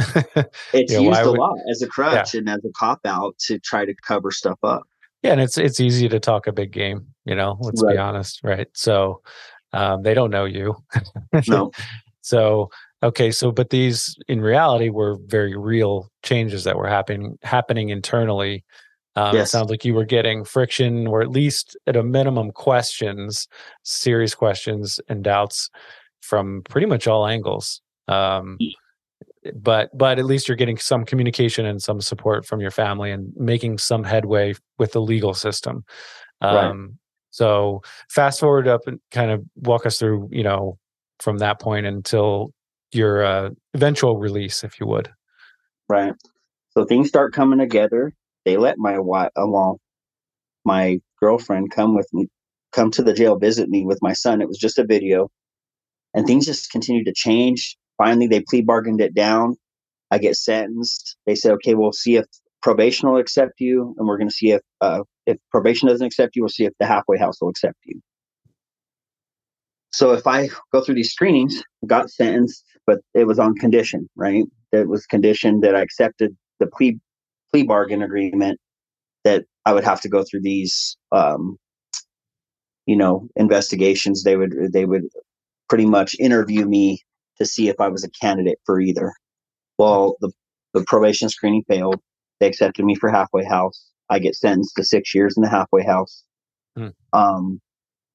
[0.74, 2.40] it's you know, used a would, lot as a crutch yeah.
[2.40, 4.84] and as a cop out to try to cover stuff up.
[5.24, 7.08] Yeah, and it's it's easy to talk a big game.
[7.30, 7.94] You know, let's right.
[7.94, 8.68] be honest, right?
[8.74, 9.22] So
[9.72, 10.76] um, they don't know you.
[11.48, 11.72] no.
[12.22, 12.72] So
[13.04, 18.66] okay, so but these in reality were very real changes that were happening happening internally.
[19.16, 19.50] Um, yes.
[19.50, 23.48] It sounds like you were getting friction, or at least at a minimum, questions,
[23.84, 25.70] serious questions and doubts
[26.22, 27.80] from pretty much all angles.
[28.08, 28.58] Um,
[29.56, 33.32] but but at least you're getting some communication and some support from your family and
[33.36, 35.86] making some headway with the legal system.
[36.42, 36.90] Um, right.
[37.32, 40.78] So fast forward up and kind of walk us through, you know,
[41.20, 42.52] from that point until
[42.92, 45.10] your uh, eventual release, if you would.
[45.88, 46.14] Right.
[46.72, 48.14] So things start coming together.
[48.46, 49.78] They let my wife, along
[50.66, 52.28] my girlfriend, come with me,
[52.72, 54.42] come to the jail, visit me with my son.
[54.42, 55.30] It was just a video
[56.14, 57.78] and things just continued to change.
[57.98, 59.56] Finally, they plea bargained it down.
[60.12, 61.18] I get sentenced.
[61.26, 62.26] They said, okay, we'll see if
[62.62, 66.36] probation will accept you, and we're going to see if uh, if probation doesn't accept
[66.36, 68.02] you, we'll see if the halfway house will accept you.
[69.92, 74.46] So if I go through these screenings, got sentenced, but it was on condition, right?
[74.72, 77.00] It was conditioned that I accepted the plea
[77.52, 78.60] plea bargain agreement
[79.24, 81.58] that I would have to go through these um,
[82.86, 85.04] you know investigations they would they would
[85.70, 87.00] pretty much interview me
[87.38, 89.14] to see if I was a candidate for either.
[89.78, 90.32] Well, the,
[90.74, 92.02] the probation screening failed.
[92.40, 93.90] They accepted me for halfway house.
[94.10, 96.24] I get sentenced to six years in the halfway house,
[96.76, 96.90] hmm.
[97.14, 97.62] um,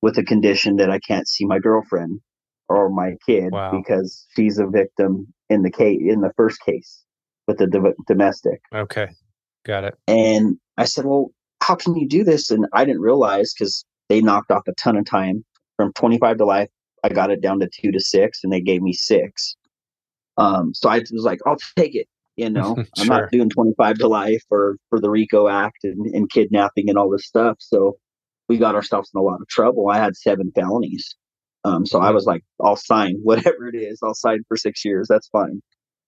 [0.02, 2.20] with the condition that I can't see my girlfriend
[2.68, 3.70] or my kid wow.
[3.70, 7.04] because she's a victim in the case in the first case.
[7.46, 8.62] with the do- domestic.
[8.74, 9.08] Okay.
[9.66, 9.98] Got it.
[10.08, 11.30] And I said, well,
[11.62, 12.50] how can you do this?
[12.50, 15.44] And I didn't realize because they knocked off a ton of time
[15.76, 16.68] from 25 to life.
[17.02, 19.56] I got it down to two to six and they gave me six.
[20.36, 22.08] Um, so I was like, I'll take it.
[22.36, 22.86] You know, Sure.
[22.98, 26.98] I'm not doing 25 to life or for the RICO Act and, and kidnapping and
[26.98, 27.56] all this stuff.
[27.60, 27.96] So
[28.48, 29.88] we got ourselves in a lot of trouble.
[29.88, 31.16] I had seven felonies.
[31.64, 32.14] Um, so I Mhm.
[32.14, 34.00] was like, I'll sign whatever it is.
[34.02, 35.06] I'll sign for six years.
[35.08, 35.62] That's fine.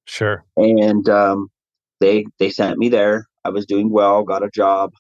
[0.07, 0.45] Sure.
[0.57, 1.49] And um,
[2.01, 3.27] they they sent me there.
[3.45, 4.91] I was doing well, got a job,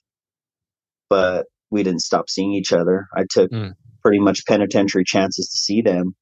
[1.10, 3.06] but we didn't stop seeing each other.
[3.14, 3.74] I took Mm.
[4.02, 6.14] pretty much penitentiary chances to see them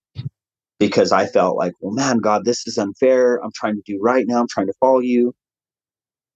[0.79, 3.37] because I felt like, well, man, God, this is unfair.
[3.43, 4.41] I'm trying to do right now.
[4.41, 5.35] I'm trying to follow you.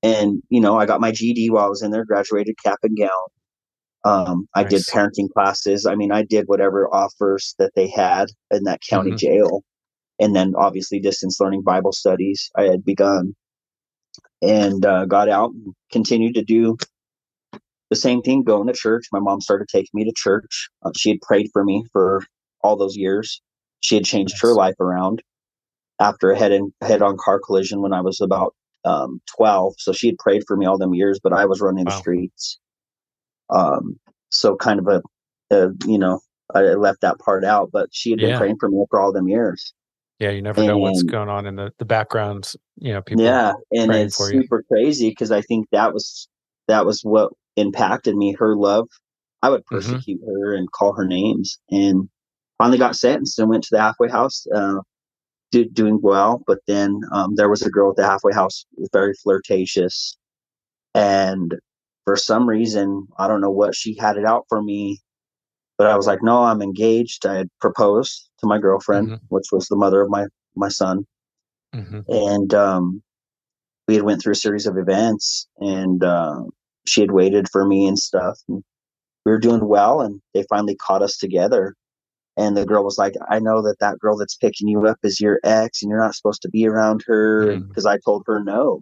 [0.03, 2.97] And you know, I got my GED while I was in there, graduated cap and
[2.97, 3.11] gown.
[4.05, 5.87] Um, I did parenting classes.
[5.87, 9.19] I mean, I did whatever offers that they had in that county Mhm.
[9.19, 9.65] jail.
[10.21, 13.35] And then obviously distance learning Bible studies I had begun
[14.43, 16.77] and uh, got out and continued to do
[17.91, 19.07] the same thing, going to church.
[19.13, 20.69] My mom started taking me to church.
[20.85, 22.23] Uh, she had prayed for me for
[22.63, 23.41] all those years.
[23.81, 25.23] She had changed her life around
[26.01, 29.75] after a head in head on car collision when I was about um, 12.
[29.79, 32.59] So she had prayed for me all them years, but I was running the streets.
[33.51, 33.99] Um,
[34.31, 35.03] so kind of a,
[35.51, 36.21] a, you know,
[36.55, 38.39] I left that part out, but she had been Yeah.
[38.39, 39.73] praying for me for all them years.
[40.19, 40.31] Yeah.
[40.31, 42.53] You never know what's going on in the, the background.
[42.79, 43.25] You know, people.
[43.25, 46.29] yeah, and it's super crazy because I think that was
[46.69, 48.35] that was what impacted me.
[48.39, 48.89] Her love,
[49.43, 49.77] I would Mhm.
[49.77, 52.09] persecute her and call her names, and
[52.59, 54.81] finally got sentenced and went to the halfway house, uh,
[55.53, 56.43] do, doing well.
[56.47, 60.17] But then um, there was a girl at the halfway house, very flirtatious,
[60.95, 61.55] and
[62.05, 65.01] for some reason, I don't know what she had it out for me.
[65.79, 67.25] But I was like, no, I'm engaged.
[67.27, 69.21] I had proposed to my girlfriend, Mhm.
[69.29, 71.07] which was the mother of my my son
[71.75, 72.05] Mhm.
[72.09, 73.03] and um,
[73.87, 76.43] we had went through a series of events and uh,
[76.87, 78.65] she had waited for me and stuff and
[79.25, 81.75] we were doing well and they finally caught us together
[82.39, 85.21] and the girl was like i know that that girl that's picking you up is
[85.21, 87.69] your ex and you're not supposed to be around her Mm.
[87.69, 88.81] because i told her no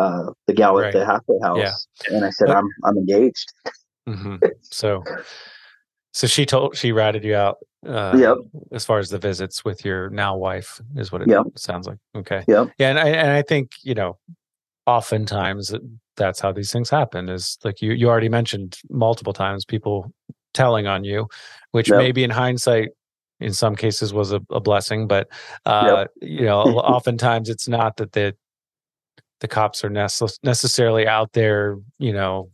[0.00, 0.86] uh, the gal Right.
[0.86, 1.58] at the halfway house
[2.08, 2.16] Yeah.
[2.16, 3.52] and i said But- i'm i'm engaged
[4.06, 4.36] hmm
[4.70, 5.02] So,
[6.12, 7.56] so she told she ratted you out.
[7.86, 8.36] Uh, Yep.
[8.72, 11.46] As far as the visits with your now wife is what it Yep.
[11.56, 11.98] sounds like.
[12.16, 12.42] Okay.
[12.48, 12.70] Yep.
[12.78, 14.18] Yeah, and I and I think you know,
[14.86, 15.74] oftentimes
[16.16, 17.28] that's how these things happen.
[17.28, 20.10] Is like you you already mentioned multiple times people
[20.54, 21.28] telling on you,
[21.72, 21.98] which Yep.
[21.98, 22.90] maybe in hindsight.
[23.40, 25.28] In some cases, was a, a blessing, but
[25.64, 28.34] uh, you know, oftentimes it's not that the
[29.38, 32.50] the cops are necess- necessarily out there, you know,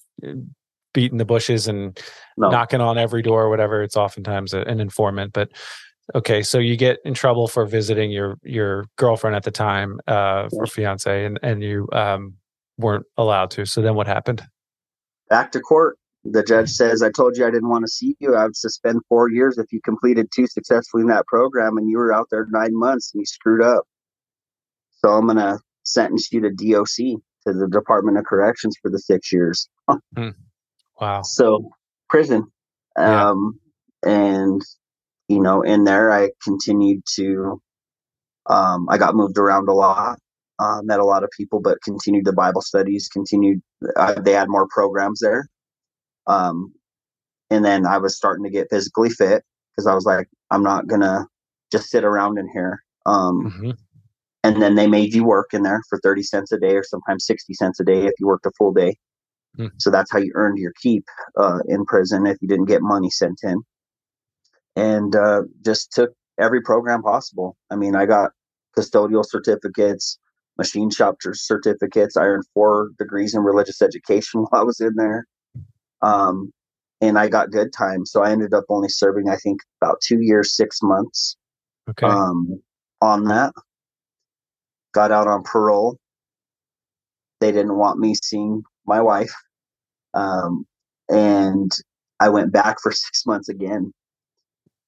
[0.92, 1.98] beating the bushes and
[2.36, 5.50] no knocking on every door or whatever it's oftentimes a, an informant but
[6.14, 10.48] okay so you get in trouble for visiting your your girlfriend at the time uh
[10.52, 12.34] or fiance and and you um
[12.78, 14.40] weren't allowed to so then what happened
[15.28, 15.98] back to court.
[16.24, 18.34] The judge says, I told you I didn't want to see you.
[18.34, 21.98] I would suspend four years if you completed two successfully in that program and you
[21.98, 23.84] were out there nine months and you screwed up.
[24.92, 28.98] So I'm going to sentence you to DOC, to the Department of Corrections for the
[28.98, 29.68] six years.
[30.98, 31.70] wow So
[32.08, 32.50] prison.
[32.96, 33.30] Yeah.
[33.30, 33.60] Um,
[34.02, 34.62] and,
[35.28, 37.60] you know, in there, I continued to,
[38.46, 40.18] um, I got moved around a lot.
[40.60, 43.08] Uh, met a lot of people, but continued the Bible studies.
[43.08, 43.60] Continued.
[43.96, 45.48] Uh, they had more programs there.
[46.26, 46.72] Um,
[47.50, 50.86] and then I was starting to get physically fit because I was like, I'm not
[50.86, 51.26] gonna
[51.70, 52.82] just sit around in here.
[53.06, 53.70] Um, hmm
[54.44, 57.24] and then they made you work in there for 30 cents a day or sometimes
[57.24, 58.94] 60 cents a day if you worked a full day.
[59.56, 59.68] Hmm.
[59.78, 61.04] So that's how you earned your keep
[61.40, 63.62] uh, in prison if you didn't get money sent in.
[64.76, 67.56] And uh, just took every program possible.
[67.70, 68.32] I mean, I got
[68.76, 70.18] custodial certificates,
[70.58, 72.18] machine shop certificates.
[72.18, 75.26] I earned four degrees in religious education while I was in there.
[76.04, 76.52] Um,
[77.00, 78.06] and I got good time.
[78.06, 81.36] So I ended up only serving, I think, about two years, six months
[81.88, 82.62] okay um,
[83.00, 83.52] on that.
[84.92, 85.98] Got out on parole.
[87.40, 89.34] They didn't want me seeing my wife.
[90.14, 90.66] Um,
[91.08, 91.72] and
[92.20, 93.92] I went back for six months again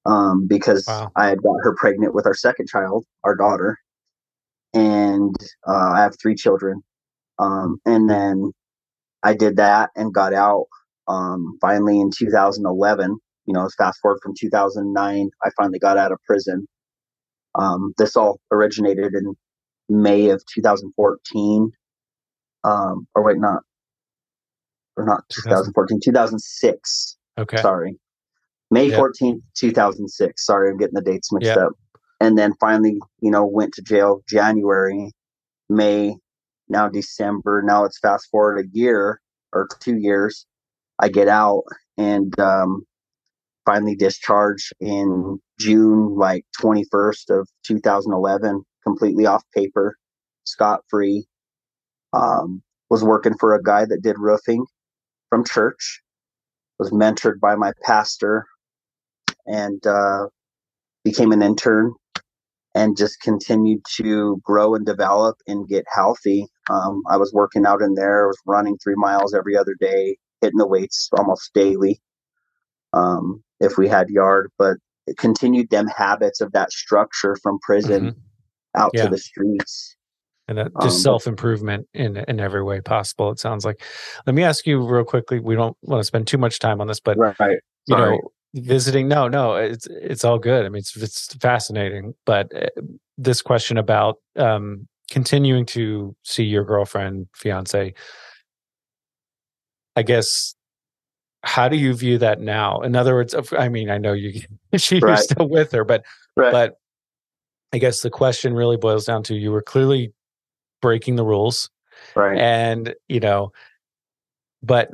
[0.04, 1.10] um, because Wow.
[1.16, 3.78] I had got her pregnant with our second child, our daughter.
[4.74, 5.34] And
[5.66, 6.82] uh, I have three children.
[7.38, 8.52] Um, and then
[9.22, 10.66] I did that and got out
[11.08, 13.16] um, finally in 2011.
[13.46, 16.66] You know, fast forward from 2009, I finally got out of prison.
[17.54, 19.34] Um, this all originated in
[19.88, 21.70] May of 2014.
[22.64, 23.62] Um, or wait, not,
[24.96, 27.16] or not 2014, 2006.
[27.38, 27.96] okay Sorry.
[28.70, 28.98] May Yep.
[28.98, 30.44] 14th, 2006.
[30.44, 31.58] Sorry, I'm getting the dates mixed Yep.
[31.58, 31.72] up.
[32.20, 35.12] And then finally, you know, went to jail January,
[35.68, 36.16] May,
[36.68, 37.62] now December.
[37.62, 39.20] Now it's fast forward a year
[39.52, 40.46] or two years.
[40.98, 41.64] I get out
[41.98, 42.84] and um,
[43.66, 49.96] finally discharged in June, like 21st of 2011, completely off paper,
[50.44, 51.26] scot free.
[52.12, 54.64] Um, was working for a guy that did roofing
[55.30, 56.02] from church.
[56.78, 58.46] Was mentored by my pastor,
[59.46, 60.26] and uh,
[61.04, 61.94] became an intern
[62.74, 66.46] and just continued to grow and develop and get healthy.
[66.70, 70.18] Um, I was working out in there, I was running three miles every other day,
[70.40, 72.00] hitting the weights almost daily
[72.92, 74.76] um, if we had yard, but
[75.06, 78.80] it continued them habits of that structure from prison mm-hmm.
[78.80, 79.04] out yeah.
[79.04, 79.96] to the streets.
[80.48, 83.32] And that just um, self improvement in in every way possible.
[83.32, 83.82] It sounds like.
[84.26, 85.40] Let me ask you real quickly.
[85.40, 87.58] We don't want to spend too much time on this, but right.
[87.88, 88.20] you know,
[88.54, 92.66] visiting no no it's it's all good i mean it's it's fascinating but uh,
[93.18, 97.92] this question about um continuing to see your girlfriend fiance
[99.96, 100.54] i guess
[101.42, 104.40] how do you view that now in other words i mean i know you
[104.76, 105.18] she, right.
[105.18, 106.04] still with her but
[106.36, 106.52] right.
[106.52, 106.78] but
[107.72, 110.12] i guess the question really boils down to you were clearly
[110.82, 111.70] breaking the rules
[112.14, 113.52] right and you know
[114.62, 114.90] but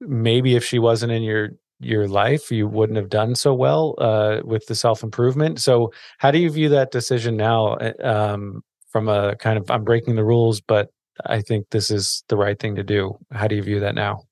[0.00, 1.50] maybe if she wasn't in your
[1.80, 6.30] your life you wouldn't have done so well uh, with the self improvement so how
[6.30, 10.24] do you view that decision now uh, um, from a kind of i'm breaking the
[10.24, 10.90] rules but
[11.26, 14.22] i think this is the right thing to do how do you view that now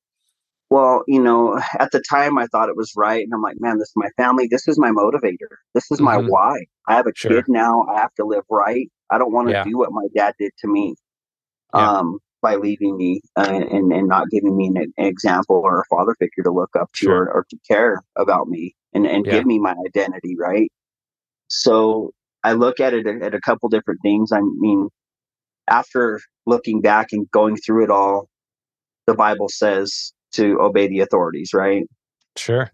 [0.71, 3.79] well you know at the time i thought it was right and i'm like man
[3.79, 6.29] this is my family this is my motivator this is my mm-hmm.
[6.29, 7.31] why i have a sure.
[7.31, 9.65] kid now i have to live right i don't want to yeah.
[9.65, 10.95] do what my dad did to me
[11.75, 11.99] yeah.
[11.99, 15.85] um by leaving me uh, and, and not giving me an, an, example or a
[15.87, 17.25] father figure to look up to sure.
[17.25, 19.33] or, or, to care about me and, and yeah.
[19.33, 20.71] give me my identity, right?
[21.49, 22.13] So
[22.45, 24.33] I look at it at a couple different things.
[24.33, 24.89] I mean,
[25.71, 28.29] after looking back and going through it all,
[29.07, 31.85] the Bible says to obey the authorities, right?
[32.37, 32.71] Sure.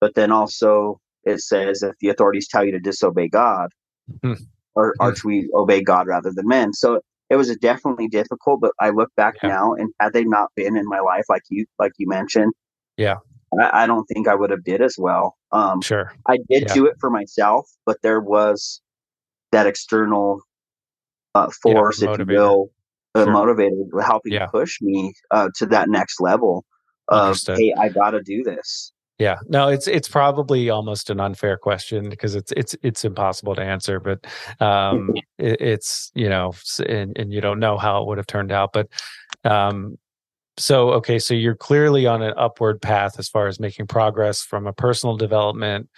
[0.00, 3.70] But then also it says if the authorities tell you to disobey God,
[4.10, 4.42] mm-hmm.
[4.74, 5.24] or, or mm.
[5.24, 6.72] we obey God rather than men.
[6.72, 9.48] So it was definitely difficult, but I look back yeah.
[9.48, 12.52] now and had they not been in my life, like you, like you mentioned,
[12.96, 13.16] yeah,
[13.60, 15.36] I, I don't think I would have did as well.
[15.52, 16.12] Um, sure.
[16.26, 16.74] I did yeah.
[16.74, 18.80] do it for myself, but there was
[19.52, 20.40] that external
[21.36, 22.70] uh, force, yeah, if you will,
[23.14, 23.32] uh, sure.
[23.32, 24.46] motivated, helping yeah.
[24.46, 26.64] push me uh, to that next level
[27.08, 27.58] of, Understood.
[27.58, 28.92] hey, I got to do this.
[29.18, 33.62] Yeah, no, it's it's probably almost an unfair question because it's it's it's impossible to
[33.62, 34.26] answer, but
[34.60, 36.52] um, it, it's you know,
[36.86, 38.88] and and you don't know how it would have turned out, but
[39.44, 39.96] um,
[40.58, 44.66] so okay, so you're clearly on an upward path as far as making progress from
[44.66, 45.88] a personal development,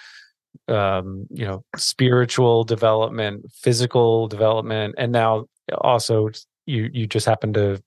[0.69, 5.47] um, you know, spiritual development, physical development, and now
[5.81, 6.31] also
[6.67, 7.83] you you just happen to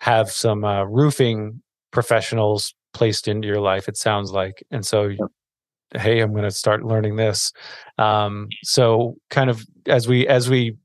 [0.00, 1.62] have some uh, roofing
[1.92, 5.10] professionals placed into your life it sounds like and so
[5.94, 7.52] hey i'm going to start learning this.
[7.98, 10.76] Um, so kind of as we as we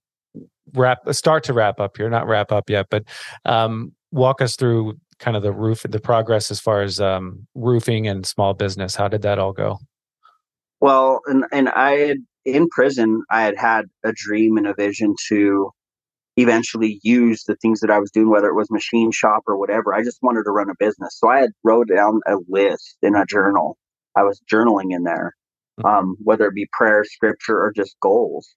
[0.73, 3.03] wrap start to wrap up here not wrap up yet but
[3.45, 8.07] um, walk us through kind of the roof the progress as far as um, roofing
[8.07, 8.95] and small business.
[8.95, 9.79] How did that all go
[10.79, 15.15] well and and i had in prison i had had a dream and a vision
[15.27, 15.71] to
[16.37, 19.93] eventually use the things that I was doing, whether it was machine shop or whatever.
[19.93, 21.17] I just wanted to run a business.
[21.19, 23.77] So I had wrote down a list in a journal.
[24.15, 25.33] I was journaling in there,
[25.81, 25.85] hmm.
[25.85, 28.55] um, whether it be prayer, scripture, or just goals.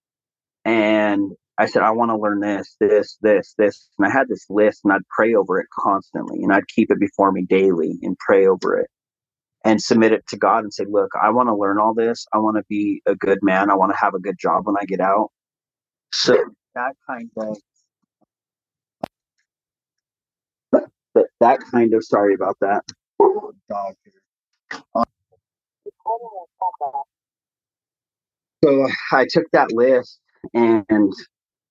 [0.64, 3.88] And I said, I want to learn this, this, this, this.
[3.98, 7.00] And I had this list and I'd pray over it constantly and I'd keep it
[7.00, 8.90] before me daily and pray over it
[9.64, 12.26] and submit it to God and say, look, I want to learn all this.
[12.32, 13.70] I want to be a good man.
[13.70, 15.30] I want to have a good job when I get out.
[16.12, 16.36] So
[16.74, 17.58] that kind of
[20.72, 22.82] that that kind of sorry about that
[23.68, 24.14] dog here.
[24.94, 25.04] Um,
[28.64, 30.20] so I took that list
[30.54, 31.12] and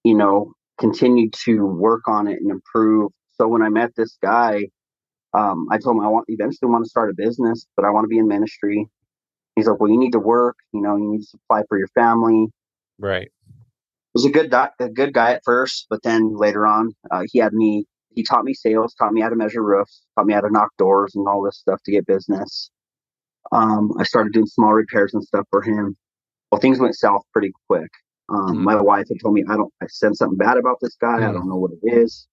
[0.04, 3.12] you know continued to work on it and improve.
[3.36, 4.68] So when I met this guy,
[5.34, 8.06] um, I told him I want eventually want to start a business, but I want
[8.06, 8.88] to be in ministry.
[9.56, 10.58] He's like, well, you need to work.
[10.74, 12.48] You know, you need to supply for your family.
[12.98, 13.30] Right.
[13.48, 13.54] He
[14.14, 17.40] Was a good doc, a good guy at first, but then later on, uh, he
[17.40, 20.42] had me he taught me sales, taught me how to measure roofs, taught me how
[20.42, 22.72] to knock doors and all this stuff to get business.
[23.52, 25.96] Um, I started doing small repairs and stuff for him.
[26.52, 27.90] Well, things went south pretty quick.
[28.30, 28.64] Um, mm.
[28.64, 29.74] My wife had told me I don't.
[29.82, 31.20] I said something bad about this guy.
[31.20, 31.30] Mm.
[31.30, 32.28] I don't know what it is.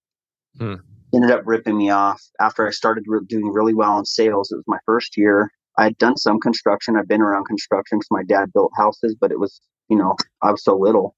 [0.59, 0.81] Mm.
[1.15, 4.51] Ended up ripping me off after I started doing really well in sales.
[4.51, 5.51] It was my first year.
[5.79, 6.97] I had done some construction.
[6.97, 10.51] I've been around construction because my dad built houses, but it was you know I
[10.51, 11.15] was so little.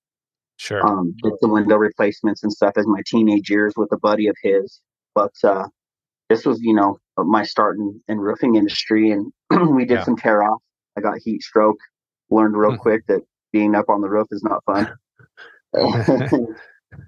[0.57, 0.85] Sure.
[0.87, 4.37] Um, did the window replacements and stuff as my teenage years with a buddy of
[4.43, 4.81] his.
[5.15, 5.69] But uh,
[6.29, 9.33] this was, you know, my start in, in roofing industry, and
[9.75, 10.05] we did Yeah.
[10.05, 10.61] some tear off.
[10.97, 11.79] I got heat stroke.
[12.31, 12.79] Learned real Mhm.
[12.81, 13.21] quick that
[13.53, 14.89] being up on the roof is not fun.
[15.73, 16.57] the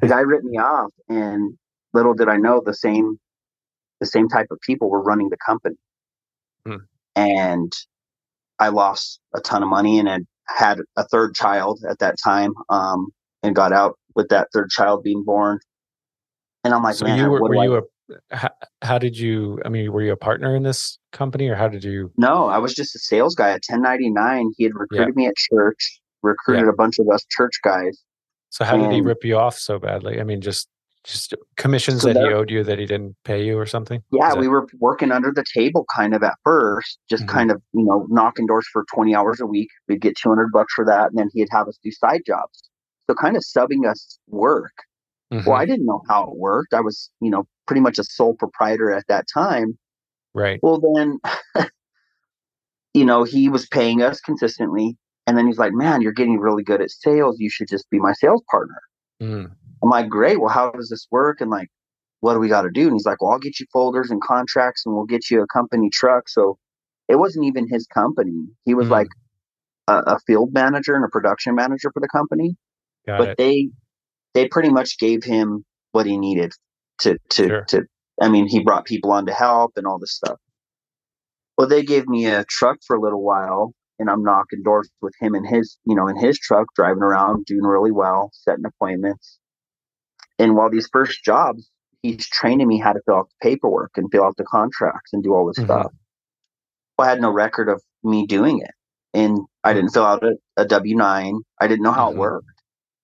[0.08, 1.56] guy ripped me off, and
[1.92, 3.18] little did I know the same
[4.00, 5.76] the same type of people were running the company.
[6.66, 6.76] Hmm.
[7.14, 7.72] And
[8.58, 12.52] I lost a ton of money and had had a third child at that time,
[12.68, 13.08] um,
[13.42, 15.58] and got out with that third child being born.
[16.64, 17.82] And I'm like, so man, you were, what were I you a
[18.32, 18.50] how,
[18.82, 21.84] how did you i mean were you a partner in this company or how did
[21.84, 24.52] you No, I was just a sales guy at 1099.
[24.56, 28.02] He had recruited me at church, recruited a bunch of us church guys.
[28.48, 30.68] so how did he rip you off so badly i mean just
[31.04, 34.30] just commissions So that he owed you that he didn't pay you or something Yeah,
[34.30, 37.28] that- we were working under the table kind of at first, just Mhm.
[37.28, 39.68] kind of, you know, knocking doors for 20 hours a week.
[39.88, 41.08] We'd get 200 bucks for that.
[41.10, 42.62] And then he'd have us do side jobs.
[43.08, 44.72] So kind of subbing us work.
[45.32, 45.46] Mhm.
[45.46, 46.74] Well, I didn't know how it worked.
[46.74, 49.78] I was, you know, pretty much a sole proprietor at that time.
[50.34, 51.18] right Well, then,
[52.94, 54.96] you know, he was paying us consistently.
[55.26, 57.38] And then he's like, man, you're getting really good at sales.
[57.38, 58.80] You should just be my sales partner.
[59.22, 59.50] Mm.
[59.82, 60.40] I'm like, great.
[60.40, 61.40] Well, how does this work?
[61.40, 61.68] And like,
[62.20, 62.82] what do we got to do?
[62.84, 65.46] And he's like, well, I'll get you folders and contracts and we'll get you a
[65.46, 66.28] company truck.
[66.28, 66.58] So
[67.08, 68.46] it wasn't even his company.
[68.64, 68.90] He was Mm.
[68.90, 69.08] like
[69.88, 72.56] a, a field manager and a production manager for the company.
[73.06, 73.70] got but it they,
[74.34, 76.52] they pretty much gave him what he needed
[77.00, 77.62] to, to, Sure.
[77.68, 77.82] to,
[78.20, 80.38] I mean, he brought people on to help and all this stuff.
[81.56, 85.14] Well, they gave me a truck for a little while and I'm knocking doors with
[85.20, 89.38] him in his, you know, in his truck, driving around, doing really well, setting appointments.
[90.40, 91.70] And while these first jobs,
[92.02, 95.22] he's training me how to fill out the paperwork and fill out the contracts and
[95.22, 95.64] do all this Mhm.
[95.66, 95.92] stuff.
[96.98, 98.70] Well, I had no record of me doing it.
[99.12, 101.40] And I didn't fill out a, a W 9.
[101.60, 102.12] I didn't know how Mhm.
[102.12, 102.46] it worked.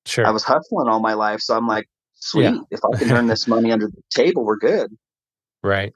[0.06, 1.40] sure I was hustling all my life.
[1.40, 2.60] So I'm like, sweet, Yeah.
[2.70, 4.96] if I can earn this money under the table, we're good.
[5.62, 5.92] right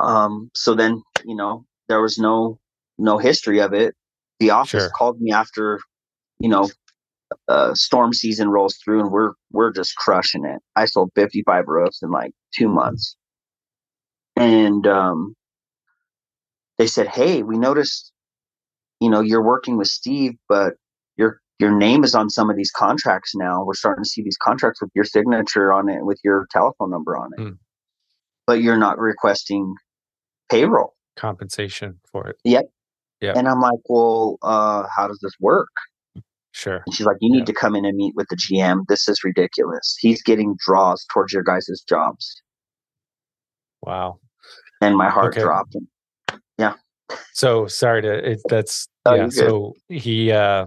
[0.00, 2.58] Um, so then, you know, there was no
[2.98, 3.94] no history of it.
[4.40, 4.90] The office Sure.
[4.90, 5.78] called me after,
[6.40, 6.68] you know,
[7.48, 10.60] uh, storm season rolls through and we're we're just crushing it.
[10.76, 13.16] I sold 55 roofs in like two months,
[14.36, 15.34] and um,
[16.78, 18.12] they said, "Hey, we noticed,
[19.00, 20.74] you know, you're working with Steve, but
[21.16, 23.64] your your name is on some of these contracts now.
[23.64, 27.16] We're starting to see these contracts with your signature on it, with your telephone number
[27.16, 27.50] on it, Hmm.
[28.46, 29.74] but you're not requesting
[30.50, 32.64] payroll." compensation for it Yep.
[33.20, 33.34] Yeah.
[33.36, 35.68] And I'm like, well, uh, how does this work?
[36.52, 37.44] Sure And she's like, you need Yeah.
[37.46, 38.86] to come in and meet with the GM.
[38.88, 39.96] This is ridiculous.
[40.00, 42.40] He's getting draws towards your guys' jobs.
[43.82, 44.18] wow
[44.80, 45.42] And my heart Okay.
[45.42, 45.76] dropped.
[46.58, 46.74] Yeah.
[47.32, 50.66] So sorry to it, that's Oh, yeah so he uh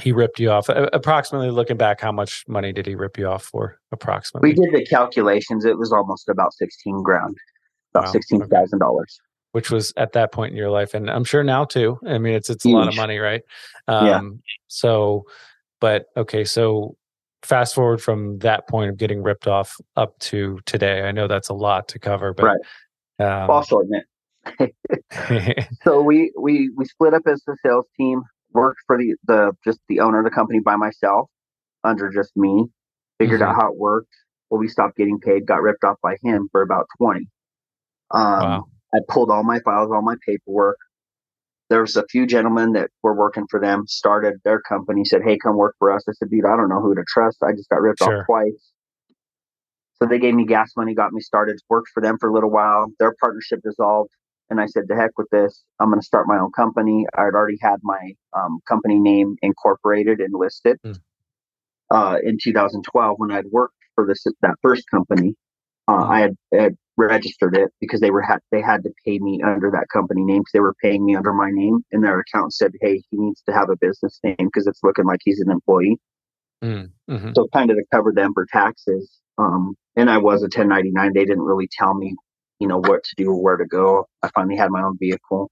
[0.00, 3.44] he ripped you off approximately looking back how much money did he rip you off
[3.44, 5.64] for approximately We did the calculations.
[5.66, 7.36] It was almost about 16 grand,
[7.94, 8.20] about Wow.
[8.42, 8.48] Okay.
[9.52, 9.54] $16,000.
[9.54, 12.34] which was at that point in your life and i'm sure now too i mean
[12.34, 13.42] it's it's a lot of money right
[13.88, 14.20] um Yeah.
[14.68, 15.24] so
[15.80, 16.96] but okay so
[17.42, 21.48] fast forward from that point of getting ripped off up to today i know that's
[21.48, 22.44] a lot to cover but
[23.20, 23.64] I'll um.
[25.84, 28.22] So we, we, we split up as the sales team,
[28.52, 31.28] worked for the, the, just the owner of the company by myself
[31.84, 32.66] under just me,
[33.18, 33.48] figured Mhm.
[33.48, 34.12] out how it worked.
[34.50, 37.28] Well, we stopped getting paid, got ripped off by him for about 20.
[38.10, 38.64] Um, Wow.
[38.94, 40.76] I pulled all my files, all my paperwork.
[41.70, 45.38] There was a few gentlemen that were working for them, started their company, said, Hey,
[45.38, 46.04] come work for us.
[46.08, 47.42] I said, dude, I don't know who to trust.
[47.42, 48.20] I just got ripped Sure.
[48.20, 48.72] off twice.
[49.94, 52.50] So they gave me gas money, got me started, worked for them for a little
[52.50, 52.86] while.
[52.98, 54.10] Their partnership dissolved.
[54.50, 55.64] And I said, to heck with this.
[55.80, 57.06] I'm going to start my own company.
[57.16, 60.92] I had already had my um, company name incorporated and listed Hmm.
[61.90, 65.36] uh, in 2012 when I'd worked for this that first company.
[65.88, 66.10] Uh, Hmm.
[66.10, 69.70] I had, had registered it because they were had they had to pay me under
[69.70, 72.72] that company name because they were paying me under my name, and their account said,
[72.80, 75.98] "Hey, he needs to have a business name because it's looking like he's an employee."
[76.62, 77.34] Mm, mhm.
[77.34, 79.20] So kind of to cover them for taxes.
[79.38, 81.12] Um, and I was a 1099.
[81.14, 82.14] They didn't really tell me,
[82.60, 84.06] you know, what to do or where to go.
[84.22, 85.50] I finally had my own vehicle.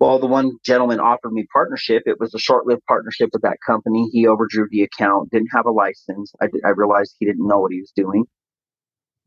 [0.00, 2.02] Well, the one gentleman offered me partnership.
[2.06, 4.08] It was a short-lived partnership with that company.
[4.10, 6.32] He overdrew the account, didn't have a license.
[6.40, 8.24] I, I realized he didn't know what he was doing.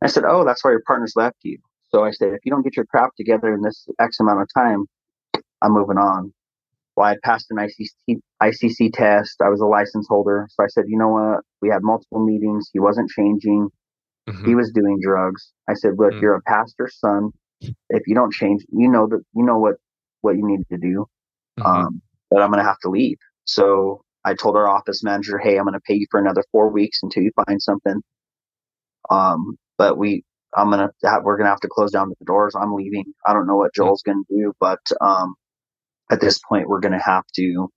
[0.05, 1.57] I said, "Oh, that's why your partner's left you."
[1.89, 4.47] So I said, "If you don't get your crap together in this X amount of
[4.53, 4.85] time,
[5.61, 6.33] I'm moving on."
[6.95, 9.41] Well, I passed an ICC, ICC test.
[9.41, 10.47] I was a license holder.
[10.51, 11.41] So I said, you know what?
[11.61, 12.69] We had multiple meetings.
[12.71, 13.69] He wasn't changing.
[14.29, 14.45] Mhm.
[14.47, 15.51] He was doing drugs.
[15.67, 16.21] I said, look, Mm.
[16.21, 17.31] you're a pastor's son.
[17.89, 19.75] If you don't change, you know that you know what
[20.21, 21.05] what you need to do.
[21.59, 21.65] Mhm.
[21.65, 23.17] Um, but I'm going to have to leave.
[23.45, 26.69] So I told our office manager, "Hey, I'm going to pay you for another four
[26.69, 28.01] weeks until you find something."
[29.09, 30.23] Um, but we,
[30.55, 32.55] I'm gonna, have, we're gonna have to close down the doors.
[32.55, 33.05] I'm leaving.
[33.25, 33.83] I don't know what hmm.
[33.83, 35.35] Joel's going to do, but um,
[36.11, 37.69] at this point, we're going to have to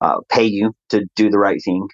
[0.00, 1.88] uh, pay you to do the right thing.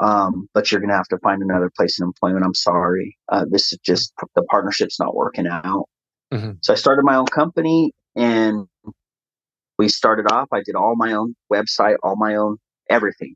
[0.00, 2.44] Um, but you're going to have to find another place in employment.
[2.44, 3.16] I'm sorry.
[3.28, 5.88] Uh, this is just the partnership's not working out.
[6.32, 6.52] Mm-hmm.
[6.62, 8.66] So I started my own company and
[9.76, 10.48] we started off.
[10.52, 12.58] I did all my own website, all my own
[12.88, 13.34] everything.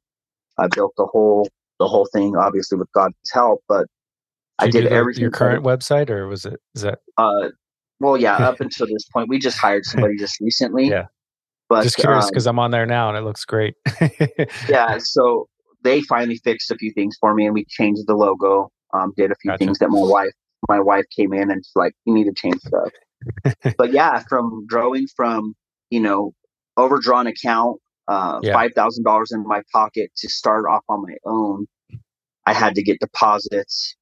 [0.58, 1.48] I built the whole
[1.78, 3.62] the whole thing, obviously with God's help.
[3.66, 3.86] But
[4.58, 5.22] I did everything.
[5.22, 6.60] Your current website, or was it?
[6.74, 7.00] Is that?
[7.16, 7.48] Uh,
[8.00, 8.36] well, yeah.
[8.36, 10.88] up until this point, we just hired somebody just recently.
[10.88, 11.06] Yeah.
[11.68, 13.74] But just curious because um, I'm on there now and it looks great.
[14.68, 14.98] yeah.
[15.00, 15.48] So
[15.82, 18.70] they finally fixed a few things for me, and we changed the logo.
[18.94, 19.64] Um, did a few gotcha.
[19.64, 20.32] things that my wife
[20.68, 22.90] my wife came in and she's like, "You need to change stuff."
[23.78, 25.54] but yeah, from growing from
[25.90, 26.32] you know
[26.76, 28.52] overdrawn account uh, yeah.
[28.52, 31.66] five thousand dollars in my pocket to start off on my own.
[32.46, 33.96] I had to get deposits.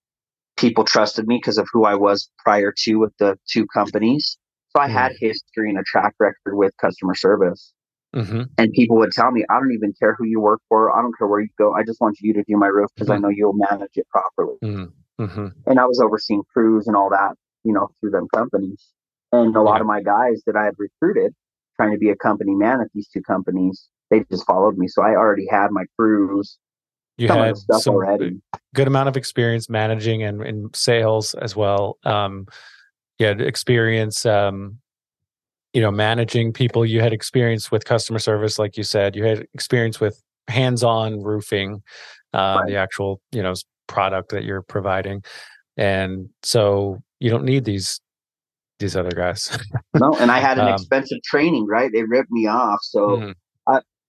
[0.60, 4.38] People trusted me because of who I was prior to with the two companies.
[4.70, 4.92] So I mm.
[4.92, 7.72] had history and a track record with customer service.
[8.14, 8.42] Mm-hmm.
[8.58, 10.96] And people would tell me, I don't even care who you work for.
[10.96, 11.74] I don't care where you go.
[11.74, 13.24] I just want you to do my roof because mm-hmm.
[13.24, 14.56] I know you'll manage it properly.
[14.64, 15.22] Mm-hmm.
[15.24, 15.46] mm-hmm.
[15.66, 17.34] And I was overseeing crews and all that,
[17.64, 18.84] you know, through them companies.
[19.32, 21.32] And a lot of my guys that I had recruited
[21.76, 24.88] trying to be a company man at these two companies they just followed me.
[24.88, 26.58] So I already had my crews.
[27.20, 28.40] You had some already.
[28.74, 31.98] good amount of experience managing and in sales as well.
[32.02, 32.46] Um,
[33.18, 34.78] you had experience, um,
[35.74, 36.86] you know, managing people.
[36.86, 39.16] You had experience with customer service, like you said.
[39.16, 40.18] You had experience with
[40.48, 41.82] hands-on roofing,
[42.32, 42.66] uh, right.
[42.66, 43.52] the actual, you know,
[43.86, 45.22] product that you're providing,
[45.76, 48.00] and so you don't need these
[48.78, 49.58] these other guys.
[49.94, 51.90] no, and I had an um, expensive training, right?
[51.92, 52.78] They ripped me off.
[52.80, 53.30] So mm-hmm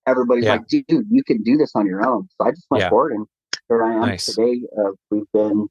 [0.08, 0.54] everybody's yeah.
[0.54, 2.28] like, dude, you can do this on your own.
[2.38, 2.90] So I just went yeah.
[2.90, 3.26] forward and
[3.70, 4.26] here I am nice.
[4.26, 4.62] today.
[4.78, 5.68] Uh, we've been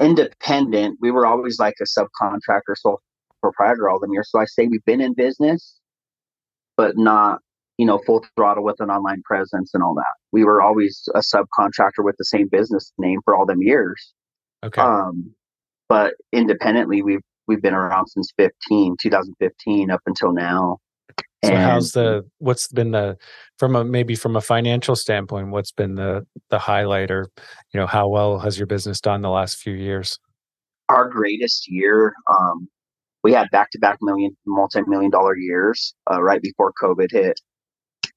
[0.00, 0.98] independent.
[1.00, 3.00] We were always like a subcontractor, sole
[3.42, 4.30] proprietor all the years.
[4.30, 5.78] So I say we've been in business,
[6.76, 7.40] but not,
[7.78, 10.14] you know, full throttle with an online presence and all that.
[10.32, 14.14] We were always a subcontractor with the same business name for all them years.
[14.64, 14.80] Okay.
[14.80, 15.34] Um,
[15.88, 20.78] but independently, we've we've been around since 15, 2015 up until now.
[21.46, 23.16] So and, how's the what's been the
[23.58, 27.30] from a maybe from a financial standpoint, what's been the the highlight or
[27.72, 30.18] you know how well has your business done the last few years?
[30.88, 32.68] Our greatest year, um,
[33.22, 37.40] we had back to back million multi million dollar years uh, right before COVID hit,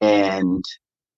[0.01, 0.63] and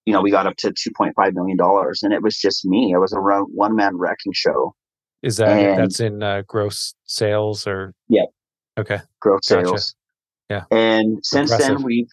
[0.06, 2.66] you know we got up to two point five million dollars, and it was just
[2.66, 2.92] me.
[2.94, 4.76] It was a one man wrecking show.
[5.24, 7.94] Is that and, that's in uh, gross sales or?
[8.10, 8.26] Yeah.
[8.78, 9.00] Okay.
[9.20, 9.68] Gross gotcha.
[9.68, 9.96] sales.
[10.52, 10.64] Yeah.
[10.70, 11.78] And since Impressive.
[11.78, 12.10] then we've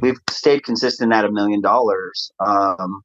[0.00, 2.32] we've stayed consistent at a million dollars.
[2.44, 3.02] Um,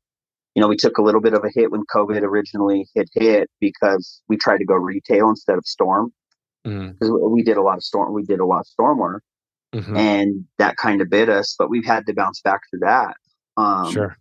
[0.55, 3.49] you know, we took a little bit of a hit when COVID originally hit hit
[3.59, 6.13] because we tried to go retail instead of storm.
[6.63, 7.33] Because mm-hmm.
[7.33, 9.23] we did a lot of storm, we did a lot of storm work,
[9.73, 9.95] mm-hmm.
[9.95, 11.55] and that kind of bit us.
[11.57, 13.15] But we've had to bounce back through that.
[13.57, 14.17] Um, sure.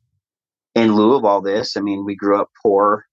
[0.75, 3.05] In lieu of all this, I mean, we grew up poor.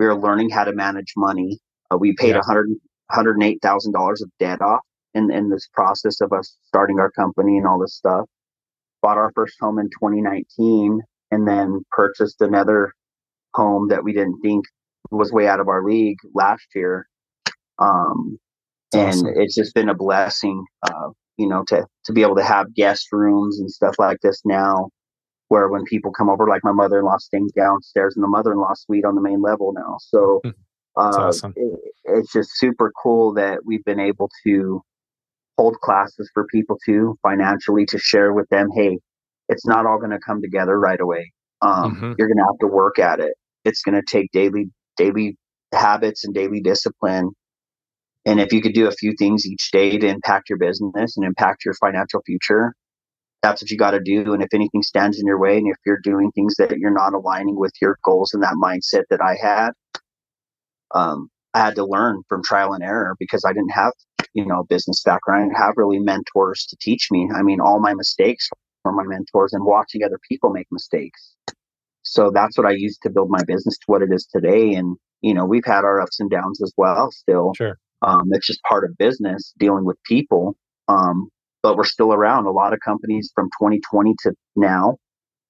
[0.00, 1.58] We were learning how to manage money.
[1.92, 2.40] Uh, we paid yeah.
[2.46, 2.70] 100,
[3.12, 4.80] $108,000 of debt off
[5.14, 8.26] in, in this process of us starting our company and all this stuff.
[9.02, 11.00] Bought our first home in 2019
[11.30, 12.92] and then purchased another
[13.54, 14.64] home that we didn't think
[15.10, 17.06] was way out of our league last year.
[17.78, 18.38] Um,
[18.94, 19.32] and awesome.
[19.36, 23.08] it's just been a blessing, uh, you know, to, to be able to have guest
[23.12, 24.88] rooms and stuff like this now
[25.52, 29.14] where when people come over, like my mother-in-law staying downstairs in the mother-in-law suite on
[29.14, 29.98] the main level now.
[30.00, 30.50] So, hmm.
[30.96, 31.52] uh, awesome.
[31.56, 34.82] it, it's just super cool that we've been able to
[35.62, 38.98] hold classes for people too financially to share with them hey
[39.48, 41.32] it's not all going to come together right away.
[41.60, 42.12] Um, mm-hmm.
[42.18, 43.34] you're going to have to work at it.
[43.64, 45.36] It's going to take daily daily
[45.72, 47.30] habits and daily discipline.
[48.26, 51.26] And if you could do a few things each day to impact your business and
[51.26, 52.74] impact your financial future
[53.42, 54.34] that's what you got to do.
[54.34, 57.12] And if anything stands in your way and if you're doing things that you're not
[57.12, 59.70] aligning with your goals and that mindset that i had
[60.94, 63.92] um, i had to learn from trial and error because i didn't have
[64.34, 67.28] you know business background have really mentors to teach me.
[67.34, 68.48] I mean all my mistakes
[68.84, 71.34] were my mentors and watching other people make mistakes.
[72.04, 74.74] So that's what i used to build my business to what it is today.
[74.74, 77.52] And you know we've had our ups and downs as well still.
[77.56, 77.78] Sure.
[78.02, 80.56] Um, it's just part of business dealing with people.
[80.88, 81.28] Um,
[81.62, 82.46] but we're still around.
[82.46, 84.96] A lot of companies from 2020 to now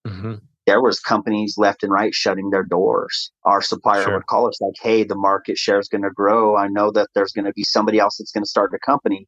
[0.07, 0.35] mm-hmm
[0.66, 3.32] there was companies left and right shutting their doors.
[3.44, 4.14] Our supplier sure.
[4.14, 6.56] would call us like, "Hey, the market share is going to grow.
[6.56, 9.26] I know that there's going to be somebody else that's going to start a company."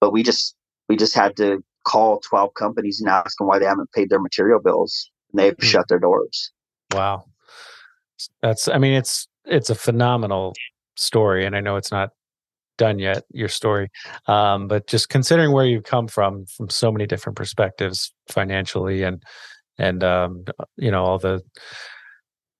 [0.00, 0.56] But we just
[0.88, 4.20] we just had to call 12 companies and ask them why they haven't paid their
[4.20, 5.10] material bills.
[5.32, 5.62] And they've mm.
[5.62, 6.52] shut their doors.
[6.92, 7.24] Wow.
[8.42, 10.54] That's, I mean, it's, it's a phenomenal
[10.96, 11.44] story.
[11.44, 12.10] And I know it's not
[12.78, 13.88] done yet, your story.
[14.26, 19.22] Um, but just considering where you've come from, from so many different perspectives financially and,
[19.78, 20.44] and, um,
[20.76, 21.42] you know, all the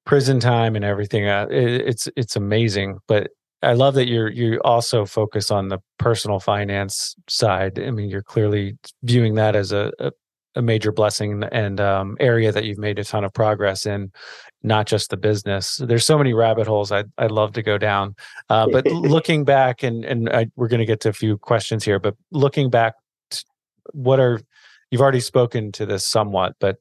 [0.04, 2.98] prison time and everything, uh, it, it's, it's amazing.
[3.06, 3.30] But
[3.62, 7.78] I love that you're you also focus on the personal finance side.
[7.78, 10.10] I mean, you're clearly viewing that as a, a,
[10.56, 14.10] a major blessing and um, area that you've made a ton of progress in,
[14.64, 15.76] not just the business.
[15.76, 18.16] There's so many rabbit holes I'd I'd love to go down.
[18.48, 21.84] Uh, but looking back, and and I, we're going to get to a few questions
[21.84, 22.00] here.
[22.00, 22.94] But looking back,
[23.92, 24.40] what are
[24.90, 26.78] you've already spoken to this somewhat, but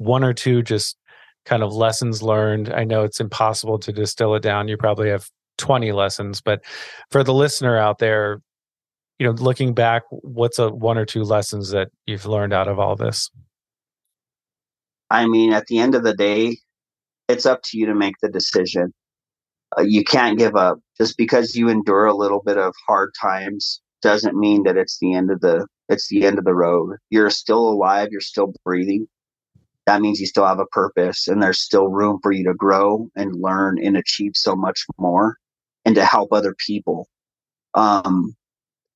[0.00, 0.96] one or two just
[1.44, 2.72] kind of lessons learned.
[2.72, 4.66] I know it's impossible to distill it down.
[4.66, 5.28] You probably have
[5.58, 6.64] 20 lessons but
[7.10, 8.40] for the listener out there
[9.18, 12.78] you know looking back what's a one or two lessons that you've learned out of
[12.78, 13.30] all this?
[15.10, 16.56] I mean at the end of the day
[17.28, 18.92] it's up to you to make the decision.
[19.78, 20.78] Uh, you can't give up.
[20.98, 25.14] Just because you endure a little bit of hard times doesn't mean that it's the
[25.14, 26.96] end of the it's the end of the road.
[27.10, 29.06] You're still alive you're still breathing
[29.86, 33.08] that means you still have a purpose and there's still room for you to grow
[33.16, 35.36] and learn and achieve so much more
[35.84, 37.08] and to help other people.
[37.74, 38.34] Um,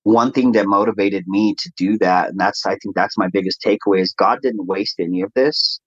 [0.03, 3.62] one thing that motivated me to do that, and that's I think that's my biggest
[3.62, 5.80] takeaway is God didn't waste any of this.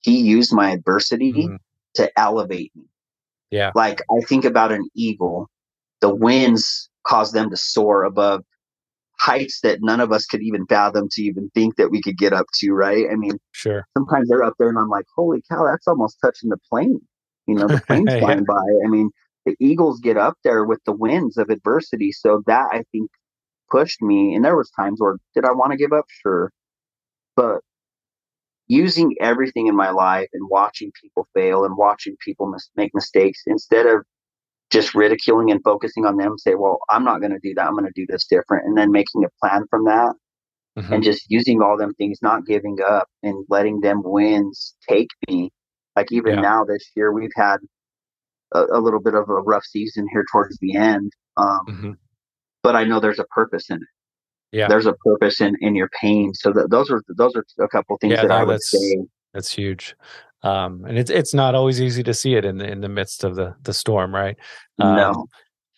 [0.00, 1.56] He used my adversity mm-hmm.
[1.94, 2.84] to elevate me.
[3.50, 3.70] Yeah.
[3.74, 5.48] Like I think about an eagle,
[6.00, 8.44] the winds cause them to soar above
[9.22, 12.32] heights that none of us could even fathom to even think that we could get
[12.32, 13.06] up to, right?
[13.10, 13.86] I mean, sure.
[13.96, 17.00] Sometimes they're up there and I'm like, holy cow, that's almost touching the plane.
[17.46, 18.18] You know, the plane's yeah.
[18.18, 18.54] flying by.
[18.84, 19.10] I mean,
[19.46, 22.10] the Eagles get up there with the winds of adversity.
[22.10, 23.10] So that I think
[23.70, 24.34] pushed me.
[24.34, 26.06] And there was times where did I want to give up?
[26.22, 26.50] Sure.
[27.36, 27.60] But
[28.66, 33.42] using everything in my life and watching people fail and watching people mis- make mistakes
[33.46, 34.04] instead of
[34.72, 37.66] just ridiculing and focusing on them, say, well, I'm not going to do that.
[37.66, 38.66] I'm going to do this different.
[38.66, 40.14] And then making a plan from that
[40.78, 40.92] mm-hmm.
[40.92, 45.50] and just using all them things, not giving up and letting them wins take me.
[45.94, 46.40] Like even yeah.
[46.40, 47.58] now this year, we've had
[48.52, 51.12] a, a, little bit of a rough season here towards the end.
[51.36, 51.90] Um, mm-hmm.
[52.62, 53.88] But I know there's a purpose in it.
[54.52, 56.32] Yeah, there's a purpose in in your pain.
[56.34, 58.98] So that those are those are a couple things yeah, that no, I would say.
[59.32, 59.96] That's huge.
[60.42, 63.24] Um, and it's it's not always easy to see it in the in the midst
[63.24, 64.36] of the the storm, right?
[64.78, 65.26] Um, no,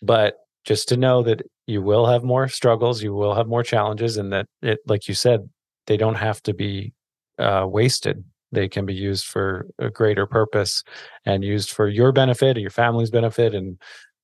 [0.01, 4.17] but just to know that you will have more struggles, you will have more challenges,
[4.17, 5.49] and that it, like you said,
[5.87, 6.93] they don't have to be
[7.37, 10.81] uh, wasted they can be used for a greater purpose
[11.25, 13.77] and used for your benefit your family's benefit and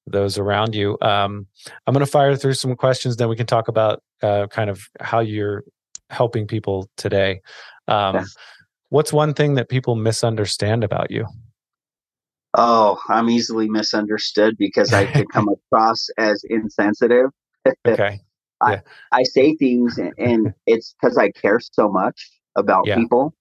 [0.07, 0.97] those around you.
[1.01, 1.47] Um,
[1.85, 4.87] I'm going to fire through some questions, then we can talk about uh, kind of
[4.99, 5.63] how you're
[6.09, 7.41] helping people today.
[7.87, 8.35] Um, yes.
[8.91, 11.25] What's one thing that people misunderstand about you?
[12.53, 17.31] Oh, I'm easily misunderstood because I could come across as insensitive.
[17.87, 18.21] okay.
[18.63, 18.81] Yeah.
[19.11, 22.93] I, I say things and it's because I care so much about yeah.
[22.93, 23.33] people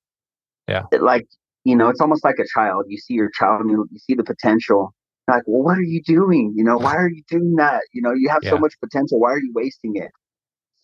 [0.70, 0.84] yeah.
[0.92, 1.26] It, like,
[1.64, 2.84] you know, it's almost like a child.
[2.88, 4.94] You see your child and you, you see the potential.
[5.26, 6.54] You're like, well, what are you doing?
[6.56, 7.82] You know, why are you doing that?
[7.92, 8.50] You know, you have yeah.
[8.50, 9.18] so much potential.
[9.18, 10.10] Why are you wasting it?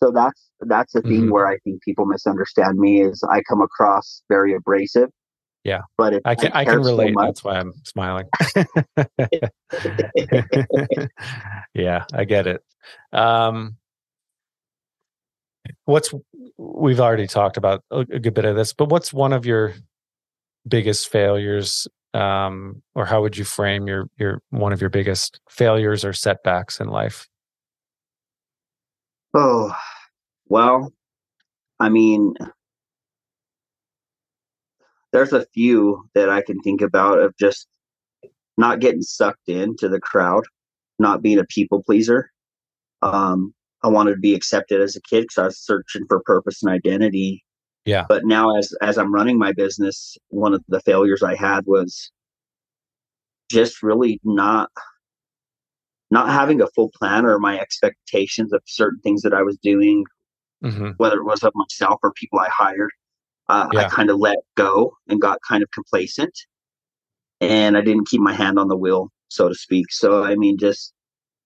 [0.03, 1.31] So that's that's the thing mm-hmm.
[1.31, 5.09] where I think people misunderstand me is I come across very abrasive.
[5.63, 7.15] Yeah, but I can I, I can relate.
[7.17, 8.27] So that's why I'm smiling.
[11.73, 12.61] yeah, I get it.
[13.11, 13.77] Um,
[15.85, 16.13] what's
[16.57, 19.73] we've already talked about a, a, good bit of this but what's one of your
[20.67, 26.05] biggest failures um, or how would you frame your your one of your biggest failures
[26.05, 27.27] or setbacks in life
[29.37, 29.73] oh
[30.47, 30.91] well
[31.79, 32.33] i mean
[35.13, 37.67] there's a few that i can think about of just
[38.57, 40.43] not getting sucked into the crowd
[40.99, 42.29] not being a people pleaser
[43.01, 46.63] um I wanted to be accepted as a kid because I was searching for purpose
[46.63, 47.43] and identity.
[47.85, 48.05] Yeah.
[48.09, 52.11] But now, as as I'm running my business, one of the failures I had was
[53.49, 54.69] just really not
[56.11, 60.05] not having a full plan or my expectations of certain things that I was doing,
[60.63, 60.91] mm-hmm.
[60.97, 62.91] whether it was of myself or people I hired.
[63.49, 63.79] Uh, yeah.
[63.81, 66.37] I kind of let go and got kind of complacent,
[67.39, 69.85] and I didn't keep my hand on the wheel, so to speak.
[69.89, 70.93] So I mean, just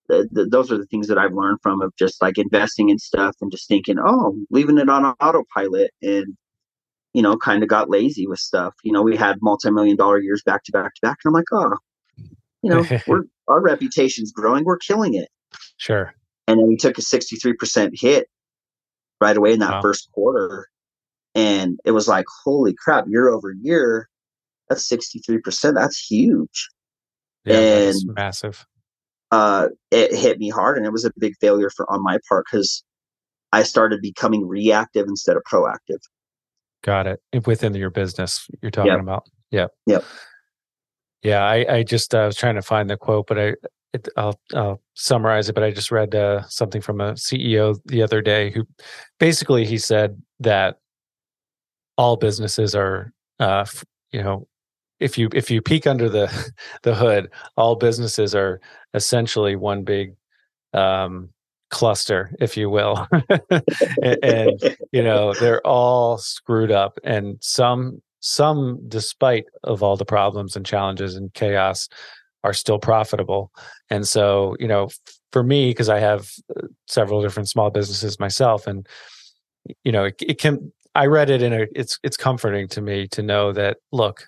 [0.08, 3.36] the, those are the things that I've learned from of just like investing in stuff
[3.40, 6.36] and just thinking, oh, leaving it on autopilot and
[7.14, 8.74] you know, kind of got lazy with stuff.
[8.84, 11.46] You know, we had multi-million dollar years back to back to back, and I'm like,
[11.52, 11.78] oh,
[12.64, 15.30] you know, we're our reputation's growing, we're killing it.
[15.78, 16.14] Sure.
[16.48, 18.28] And then we took a 63% hit
[19.20, 19.82] right away in that wow.
[19.82, 20.68] first quarter.
[21.36, 24.10] and it was like, holy crap, year over year,
[24.70, 25.74] that's 63%.
[25.76, 26.70] That's huge.
[27.46, 28.66] Yeah, and that's massive.
[29.32, 32.46] Uh, it hit me hard and it was a big failure for on my part
[32.52, 32.84] because
[33.54, 36.00] I started becoming reactive instead of proactive.
[36.84, 37.20] Got it.
[37.46, 39.02] Within your business, you're talking Yep.
[39.02, 39.24] about.
[39.52, 39.72] Yep.
[39.88, 40.04] Yep.
[41.24, 43.54] Yeah, I, I just uh, was trying to find the quote, but I
[43.94, 45.54] it, I'll, I'll summarize it.
[45.54, 48.66] But I just read uh, something from a CEO the other day who
[49.20, 50.78] basically he said that
[51.98, 53.66] all businesses are, uh,
[54.12, 54.48] you know,
[55.00, 56.52] if you if you peek under the
[56.84, 58.62] the hood, all businesses are
[58.94, 60.16] essentially one big
[60.74, 61.30] um,
[61.70, 63.08] cluster, if you will,
[63.50, 70.06] and, and you know they're all screwed up, and some some despite of all the
[70.06, 71.90] problems and challenges and chaos
[72.44, 73.52] are still profitable
[73.90, 74.90] and so you know
[75.32, 78.88] for me because i have uh, several different small businesses myself and
[79.84, 83.08] you know it, it can i read it in a it's it's comforting to me
[83.08, 84.28] to know that look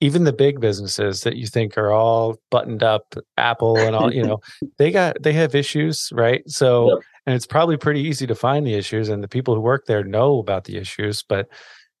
[0.00, 4.22] even the big businesses that you think are all buttoned up apple and all you
[4.22, 4.40] know
[4.78, 6.98] they got they have issues right so Yep.
[7.26, 10.02] and it's probably pretty easy to find the issues and the people who work there
[10.02, 11.48] know about the issues but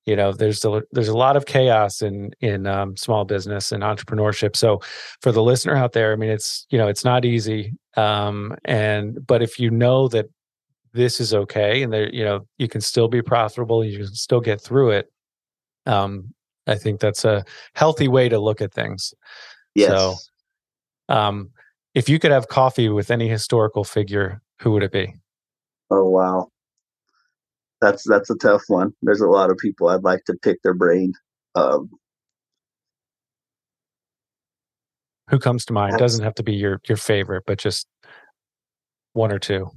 [0.06, 3.82] you know there's a there's a lot of chaos in in um, small business and
[3.82, 4.80] entrepreneurship so
[5.20, 9.24] for the listener out there i mean it's you know it's not easy um and
[9.26, 10.26] but if you know that
[10.92, 14.40] this is okay and there you know you can still be profitable you can still
[14.40, 15.10] get through it
[15.86, 16.32] um
[16.66, 17.44] i think that's a
[17.74, 19.14] healthy way to look at things
[19.74, 19.88] Yes.
[19.88, 20.16] So-
[21.08, 21.50] um
[21.94, 25.14] if you could have coffee with any historical figure who would it be
[25.90, 26.48] oh wow.
[27.82, 28.92] That's that's a tough one.
[29.02, 31.12] There's a lot of people I'd like to pick their brain.
[31.54, 31.90] Um,
[35.28, 37.86] who comes to mind doesn't have to be your your favorite but just
[39.12, 39.70] one or two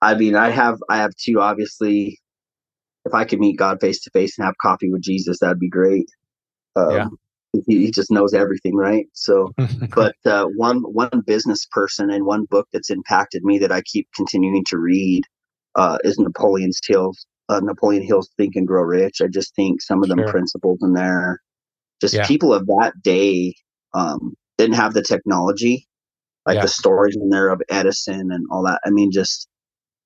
[0.00, 1.40] I mean, I have I have two.
[1.40, 2.18] Obviously,
[3.04, 5.68] if I could meet God face to face and have coffee with Jesus, that'd be
[5.68, 6.08] great.
[6.76, 7.06] Um, Yeah.
[7.66, 9.06] He, he just knows everything, right?
[9.14, 9.52] So,
[9.94, 14.06] but uh, one one business person and one book that's impacted me that I keep
[14.14, 15.24] continuing to read
[15.74, 19.20] uh, is Napoleon's Hill's uh, Napoleon Hill's Think and Grow Rich.
[19.22, 20.32] I just think some of them Sure.
[20.32, 21.40] principles in there,
[22.00, 22.26] just Yeah.
[22.26, 23.54] people of that day
[23.94, 25.86] um, didn't have the technology,
[26.46, 26.62] like Yeah.
[26.62, 28.80] the stories in there of Edison and all that.
[28.84, 29.48] I mean, just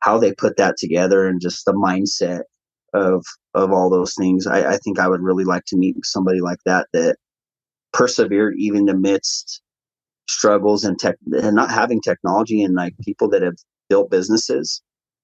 [0.00, 2.42] how they put that together and just the mindset
[2.94, 3.24] of
[3.54, 4.46] of all those things.
[4.46, 7.16] I, I think I would really like to meet somebody like that that
[7.92, 9.62] persevered even amidst
[10.28, 13.56] struggles and tech and not having technology and like people that have
[13.88, 14.82] built businesses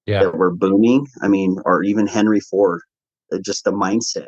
[0.09, 1.07] yeah that were booming.
[1.21, 2.81] I mean, or even Henry Ford,
[3.31, 4.27] uh, just the mindset.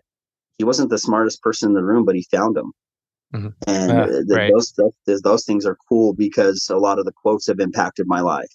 [0.57, 2.71] He wasn't the smartest person in the room, but he found them.
[3.33, 3.53] Mhm.
[3.65, 4.51] And uh, th- right.
[4.53, 8.21] those, those those things are cool because a lot of the quotes have impacted my
[8.21, 8.51] life.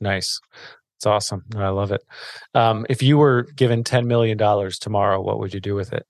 [0.00, 0.40] Nice.
[0.96, 1.44] It's awesome.
[1.56, 2.02] I love it.
[2.54, 4.36] Um, if you were given $10 million
[4.80, 6.04] tomorrow, what would you do with it?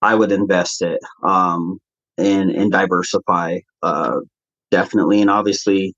[0.00, 1.78] I would invest it um,
[2.16, 4.20] and and diversify uh,
[4.70, 5.94] definitely, and obviously,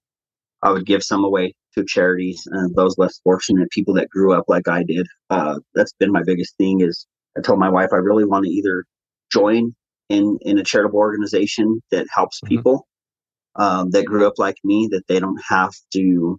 [0.62, 4.44] I would give some away to charities and those less fortunate people that grew up
[4.48, 5.06] like I did.
[5.30, 6.80] Uh, that's been my biggest thing.
[6.80, 7.06] Is
[7.36, 8.84] I told my wife I really want to either
[9.32, 9.74] join
[10.08, 12.48] in in a charitable organization that helps Mhm.
[12.48, 12.86] people
[13.56, 16.38] um, that grew up like me, that they don't have to,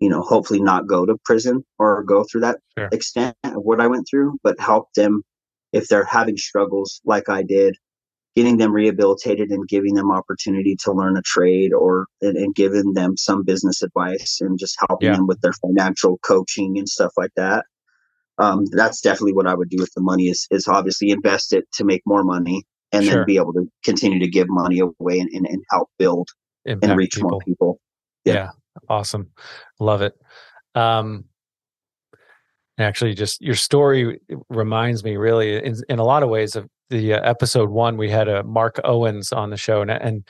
[0.00, 2.88] you know, hopefully not go to prison or go through that Sure.
[2.92, 5.22] extent of what I went through, but help them
[5.72, 7.76] if they're having struggles like I did,
[8.34, 12.94] getting them rehabilitated and giving them opportunity to learn a trade or and, and giving
[12.94, 15.16] them some business advice and just helping Yeah.
[15.16, 17.66] them with their financial coaching and stuff like that.
[18.38, 21.64] Um, that's definitely what I would do with the money is is obviously invest it
[21.74, 23.16] to make more money and Sure.
[23.16, 26.28] then be able to continue to give money away and, and, and help build
[26.64, 27.80] and Impact reach more people.
[28.24, 28.34] Yeah.
[28.34, 28.50] Yeah.
[28.88, 29.30] Awesome.
[29.80, 30.14] Love it.
[30.74, 31.24] Um,
[32.78, 37.14] actually, just your story reminds me really in, in a lot of ways of the
[37.14, 40.24] uh, episode one, we had a Mark Owens on the show and, and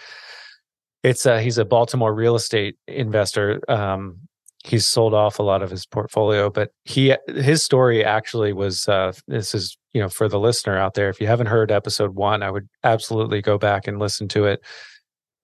[1.03, 3.61] it's uh he's a Baltimore real estate investor.
[3.69, 4.19] Um,
[4.65, 9.13] he's sold off a lot of his portfolio, but he his story actually was uh,
[9.27, 11.09] this is you know for the listener out there.
[11.09, 14.61] If you haven't heard episode one, I would absolutely go back and listen to it.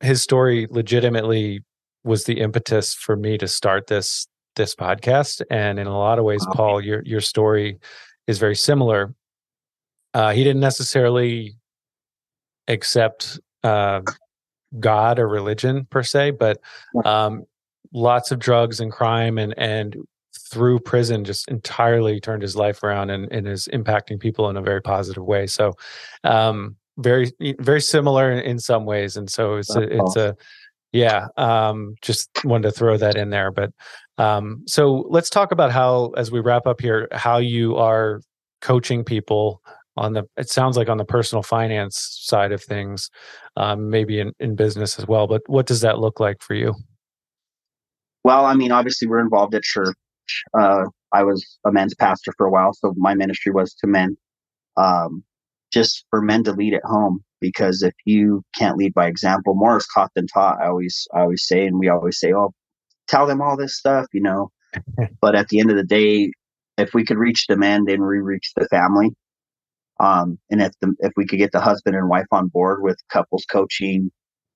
[0.00, 1.60] His story legitimately
[2.04, 6.24] was the impetus for me to start this this podcast, and in a lot of
[6.24, 7.78] ways, Paul, your your story
[8.26, 9.14] is very similar.
[10.14, 11.54] Uh, he didn't necessarily
[12.66, 14.00] accept uh,
[14.78, 16.60] God or religion per se, but
[17.04, 17.44] um,
[17.92, 19.96] lots of drugs and crime and and
[20.50, 24.62] through prison just entirely turned his life around and, and is impacting people in a
[24.62, 25.46] very positive way.
[25.46, 25.74] So
[26.24, 30.36] um, very very similar in some ways, and so it's a, it's a
[30.92, 31.28] yeah.
[31.36, 33.72] Um, just wanted to throw that in there, but
[34.16, 38.20] um, so let's talk about how as we wrap up here how you are
[38.60, 39.62] coaching people
[39.98, 43.10] on the it sounds like on the personal finance side of things
[43.56, 46.74] um, maybe in, in business as well but what does that look like for you?
[48.24, 49.96] Well i mean obviously we're involved at church.
[50.58, 54.16] Uh, i was a men's pastor for a while so my ministry was to men.
[54.76, 55.24] Um,
[55.72, 59.76] just for men to lead at home because if you can't lead by example more
[59.76, 60.60] is taught than taught.
[60.62, 62.52] I always i always say and we always say oh
[63.06, 64.50] tell them all this stuff you know?
[65.20, 66.30] But at the end of the day
[66.76, 69.10] if we could reach the men then we reach the family
[70.00, 72.96] um, and if the, if we could get the husband and wife on board with
[73.10, 74.10] couples coaching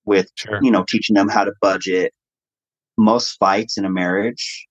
[0.05, 0.59] with sure.
[0.61, 2.13] you know teaching them how to budget
[2.97, 4.65] most fights in a marriage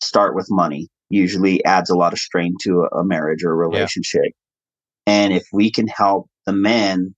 [0.00, 3.56] start with money usually adds a lot of strain to a, a marriage or a
[3.56, 4.22] relationship
[5.06, 5.14] yeah.
[5.14, 7.14] and if we can help the men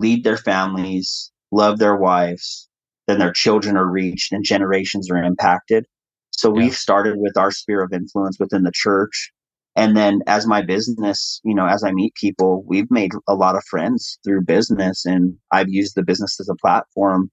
[0.00, 2.68] lead their families, love their wives,
[3.06, 5.84] then their children are reached and generations are impacted.
[6.32, 6.64] So yeah.
[6.64, 9.30] we've started with our sphere of influence within the church.
[9.76, 13.56] And then as my business, you know, as I meet people, we've made a lot
[13.56, 17.30] of friends through business and I've used the business as a platform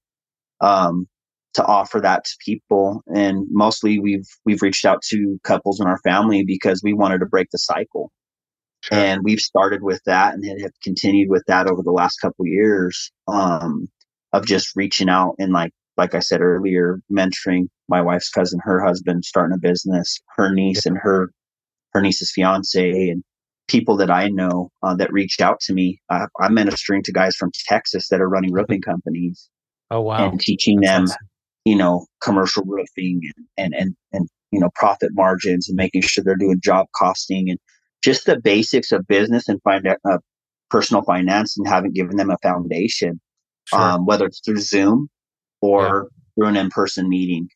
[0.61, 1.07] um,
[1.55, 3.01] to offer that to people.
[3.07, 7.25] And mostly we've we've reached out to couples in our family because we wanted to
[7.25, 8.11] break the cycle.
[8.81, 8.97] Sure.
[8.97, 12.49] And we've started with that and have continued with that over the last couple of
[12.49, 13.87] years um,
[14.33, 18.85] of just reaching out and like like I said earlier, mentoring my wife's cousin, her
[18.85, 21.31] husband, starting a business, her niece and her
[21.93, 23.23] her niece's fiance, and
[23.67, 25.99] people that I know uh, that reached out to me.
[26.09, 29.49] Uh, I'm ministering to guys from Texas that are running roofing companies.
[29.91, 30.29] Oh wow!
[30.29, 31.27] And teaching That's them, awesome.
[31.65, 33.21] you know, commercial roofing
[33.57, 37.49] and, and and and you know profit margins and making sure they're doing job costing
[37.49, 37.59] and
[38.03, 40.17] just the basics of business and find uh,
[40.69, 43.19] personal finance and haven't given them a foundation,
[43.65, 43.79] sure.
[43.79, 45.09] um, whether it's through Zoom
[45.61, 46.35] or yeah.
[46.35, 47.47] through an in-person meeting.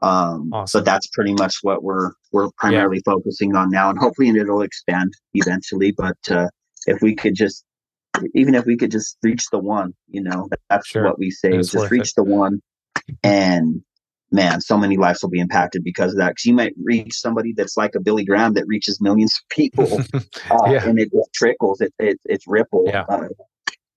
[0.00, 0.80] Um, awesome.
[0.80, 3.12] But that's pretty much what we're we're primarily yeah.
[3.12, 5.92] focusing on now, and hopefully it'll expand eventually.
[5.92, 6.48] But uh,
[6.86, 7.64] if we could just,
[8.34, 11.04] even if we could just reach the one, you know, that's sure.
[11.04, 12.12] what we say: is just reach it.
[12.16, 12.60] the one,
[13.24, 13.82] and
[14.30, 16.30] man, so many lives will be impacted because of that.
[16.30, 20.00] Because you might reach somebody that's like a Billy Graham that reaches millions of people,
[20.14, 20.86] uh, yeah.
[20.86, 21.80] and it just trickles.
[21.80, 22.84] It, it it's ripple.
[22.86, 23.28] Yeah, uh,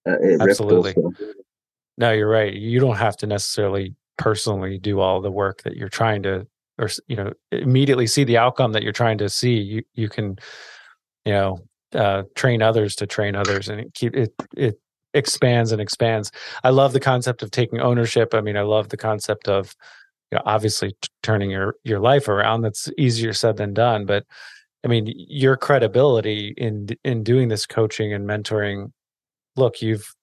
[0.08, 0.94] uh, it absolutely.
[0.96, 1.34] Ripples, so.
[1.98, 2.52] No, you're right.
[2.52, 6.48] You don't have to necessarily personally do all the work that you're trying to,
[6.78, 9.58] or you know, immediately see the outcome that you're trying to see.
[9.58, 10.38] You you can,
[11.26, 11.60] you know,
[11.94, 14.80] uh, train others to train others, and it keep it it
[15.14, 16.32] expands and expands.
[16.64, 18.34] I love the concept of taking ownership.
[18.34, 19.76] I mean, I love the concept of
[20.32, 22.62] you know, obviously t- turning your your life around.
[22.62, 24.06] That's easier said than done.
[24.06, 24.26] But
[24.84, 28.92] I mean, your credibility in in doing this coaching and mentoring.
[29.58, 30.16] Look, you've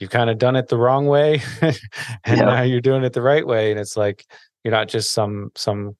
[0.00, 1.78] you've kind of done it the wrong way, and
[2.26, 2.34] yeah.
[2.34, 3.70] now you're doing it the right way.
[3.70, 4.26] And it's like
[4.64, 5.96] you're not just some some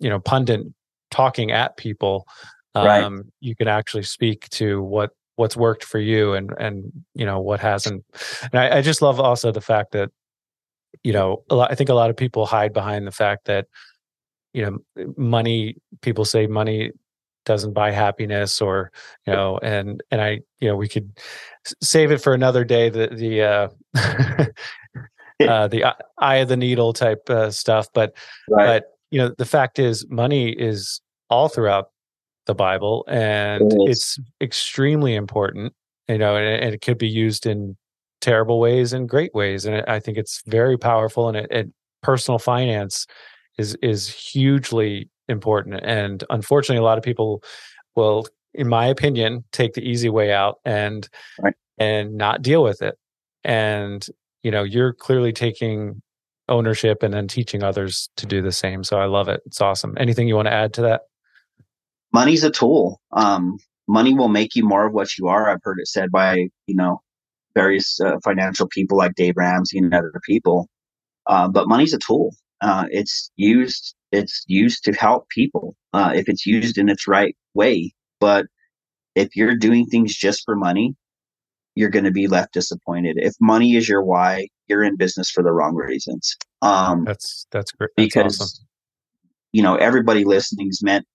[0.00, 0.62] you know pundit
[1.10, 2.26] talking at people.
[2.74, 3.22] Um, right.
[3.40, 7.60] You can actually speak to what what's worked for you and and you know what
[7.60, 8.04] hasn't.
[8.42, 10.10] And I, I just love also the fact that
[11.02, 13.66] you know, a lot, I think a lot of people hide behind the fact that,
[14.52, 14.64] you
[14.96, 16.92] know, money, people say money
[17.44, 18.92] doesn't buy happiness or,
[19.26, 21.18] you know, and, and I, you know, we could
[21.82, 23.68] save it for another day, the, the, uh,
[25.48, 25.84] uh the
[26.18, 27.88] eye of the needle type uh, stuff.
[27.92, 28.14] But,
[28.48, 28.66] right.
[28.66, 31.86] but, you know, the fact is money is all throughout
[32.46, 35.72] the Bible and it it's extremely important,
[36.08, 37.76] you know, and, and it could be used in
[38.20, 39.66] terrible ways and great ways.
[39.66, 41.28] And I think it's very powerful.
[41.28, 41.68] And it, it,
[42.02, 43.06] personal finance
[43.58, 45.80] is is hugely important.
[45.82, 47.42] And unfortunately, a lot of people
[47.96, 51.08] will, in my opinion, take the easy way out and
[51.40, 51.54] right.
[51.78, 52.96] and not deal with it.
[53.44, 54.06] And
[54.42, 56.02] you know, you're clearly taking
[56.48, 58.84] ownership and then teaching others to do the same.
[58.84, 59.40] So I love it.
[59.46, 59.96] It's awesome.
[59.98, 61.02] Anything you want to add to that?
[62.12, 63.00] Money's a tool.
[63.12, 63.58] Um,
[63.88, 65.48] money will make you more of what you are.
[65.48, 67.00] I've heard it said by, you know,
[67.54, 70.68] various uh, financial people like Dave Ramsey and other people.
[71.26, 72.34] Uh, but money's a tool.
[72.60, 73.94] Uh, it's used.
[74.12, 77.92] It's used to help people uh, if it's used in its right way.
[78.20, 78.46] But
[79.14, 80.94] if you're doing things just for money,
[81.74, 83.16] you're going to be left disappointed.
[83.18, 86.36] If money is your why, you're in business for the wrong reasons.
[86.60, 87.90] Um, that's that's great.
[87.96, 88.66] That's because awesome.
[89.52, 91.06] you know everybody listening is meant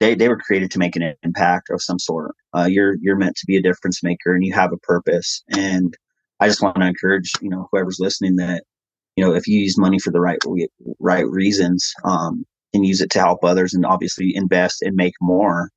[0.00, 2.34] they, they were created to make an impact of some sort.
[2.56, 5.42] Uh, you're you're meant to be a difference maker, and you have a purpose.
[5.50, 5.94] And
[6.40, 8.64] I just want to encourage you know whoever's listening that
[9.20, 10.38] you know if you use money for the right
[10.98, 15.68] right reasons um, and use it to help others, and obviously invest and make more.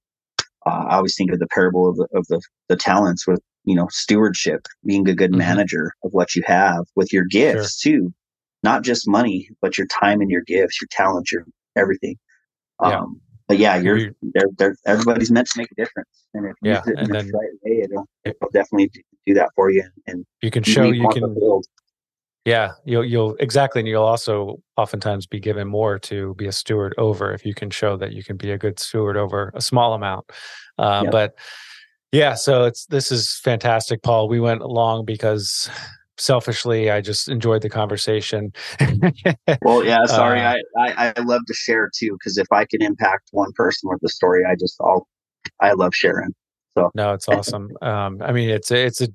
[0.65, 2.39] Uh, I always think of the parable of the, of the
[2.69, 5.39] the talents with you know stewardship, being a good mm-hmm.
[5.39, 7.91] manager of what you have with your gifts sure.
[7.91, 8.13] too,
[8.63, 12.15] not just money, but your time and your gifts, your talents, your everything.
[12.79, 13.19] Um,
[13.49, 16.81] but yeah, you're, they're, they're, everybody's meant to make a difference, and if you yeah,
[16.85, 18.89] it then, the right way, it'll, it'll definitely
[19.27, 19.83] do that for you.
[20.07, 21.35] And you can show you can.
[22.45, 26.93] Yeah, you'll you'll exactly, and you'll also oftentimes be given more to be a steward
[26.97, 29.93] over if you can show that you can be a good steward over a small
[29.93, 30.25] amount.
[30.77, 31.35] Uh, But
[32.11, 34.27] yeah, so it's this is fantastic, Paul.
[34.27, 35.69] We went along because
[36.17, 38.53] selfishly i just enjoyed the conversation
[39.63, 42.83] well yeah sorry uh, I, I, I love to share too because if i can
[42.83, 45.07] impact one person with the story i just all
[45.59, 46.29] i love sharing
[46.77, 49.07] so no it's awesome um i mean it's a, it's a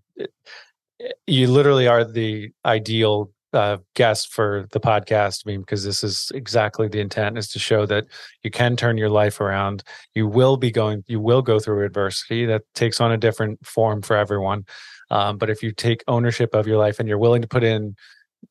[1.26, 5.42] you literally are the ideal uh, guest for the podcast.
[5.46, 8.07] I mean, because this is exactly the intent is to show that
[8.42, 9.82] you can turn your life around.
[10.14, 14.03] You will be going, you will go through adversity that takes on a different form
[14.03, 14.66] for everyone.
[15.11, 17.96] Um, but if you take ownership of your life and you're willing to put in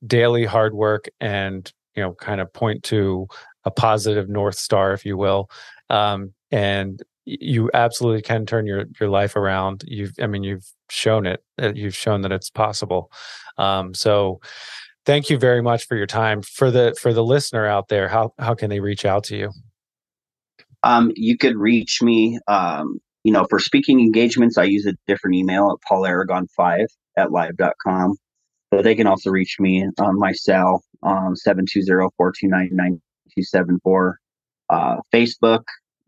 [0.05, 3.27] daily hard work and you know kind of point to
[3.65, 5.49] a positive north star, if you will,
[5.89, 9.83] um, and you absolutely can turn your your life around.
[9.87, 11.43] You've, I mean, you've shown it.
[11.57, 13.11] You've shown that it's possible.
[13.57, 14.39] Um, so,
[15.05, 16.41] thank you very much for your time.
[16.41, 19.51] For the for the listener out there, how how can they reach out to you?
[20.83, 25.35] Um, you could reach me um, you know, for speaking engagements, I use a different
[25.35, 26.85] email at paularagon5
[27.17, 28.15] at live.com.
[28.71, 34.13] But they can also reach me on my cell, um, 720-429-9274.
[34.69, 35.63] Uh, Facebook,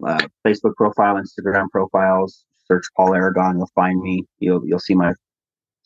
[0.05, 4.23] uh, Facebook profile, Instagram profiles, search Paul Aragon, you'll find me.
[4.39, 5.13] You'll, you'll see my,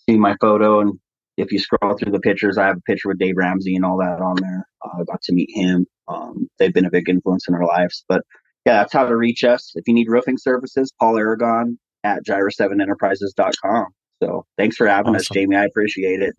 [0.09, 0.82] see my photo.
[0.82, 0.99] And
[1.38, 3.97] if you scroll through the pictures, I have a picture with Dave Ramsey and all
[3.97, 4.68] that on there.
[4.84, 5.86] Uh, I got to meet him.
[6.07, 8.22] Um, they've been a big influence in our lives, but
[8.66, 9.72] yeah, that's how to reach us.
[9.76, 13.88] If you need roofing services, Paul Aragon at jireh7enterprises.com.
[14.22, 15.16] So thanks for having awesome.
[15.16, 15.55] us, Jamie.
[15.55, 16.34] I appreciate it.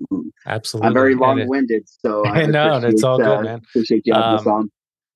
[0.47, 0.87] Absolutely.
[0.87, 1.85] I'm very long winded.
[1.87, 3.59] So I know it's all good, uh, man.
[3.59, 4.71] Appreciate you having um, us on.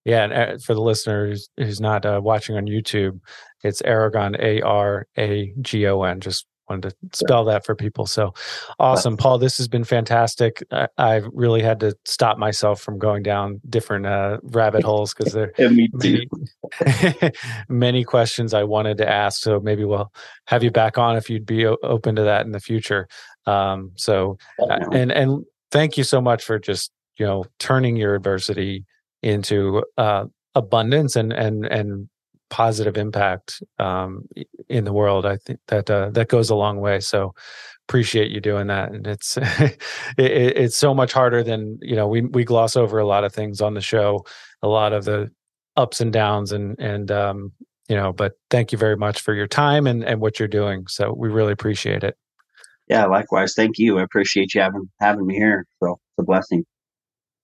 [0.09, 3.20] Yeah, and uh, for the listener who's, who's not uh, watching on YouTube,
[3.62, 6.20] it's Aragon, A R A G O N.
[6.20, 8.06] Just wanted to spell that for people.
[8.06, 8.32] So
[8.78, 9.36] awesome, Paul.
[9.36, 10.64] This has been fantastic.
[10.72, 15.34] I, I've really had to stop myself from going down different uh, rabbit holes because
[15.34, 16.26] there are many,
[17.68, 19.42] many questions I wanted to ask.
[19.42, 20.11] So maybe we'll
[20.46, 23.09] have you back on if you'd be o- open to that in the future.
[23.44, 28.14] Um, so uh, and and thank you so much for just you know turning your
[28.14, 28.86] adversity
[29.22, 32.08] into uh, abundance and and and
[32.50, 34.26] positive impact um,
[34.68, 35.26] in the world.
[35.26, 37.00] I think that uh, that goes a long way.
[37.00, 37.34] So
[37.88, 38.92] appreciate you doing that.
[38.92, 39.78] And it's it,
[40.18, 42.06] it's so much harder than you know.
[42.06, 44.24] We we gloss over a lot of things on the show,
[44.62, 45.30] a lot of the
[45.76, 47.52] ups and downs, and and um,
[47.88, 48.12] you know.
[48.12, 50.86] But thank you very much for your time and and what you're doing.
[50.88, 52.16] So we really appreciate it.
[52.88, 53.54] Yeah, likewise.
[53.54, 53.98] Thank you.
[53.98, 55.66] I appreciate you having having me here.
[55.82, 56.64] So it's a blessing.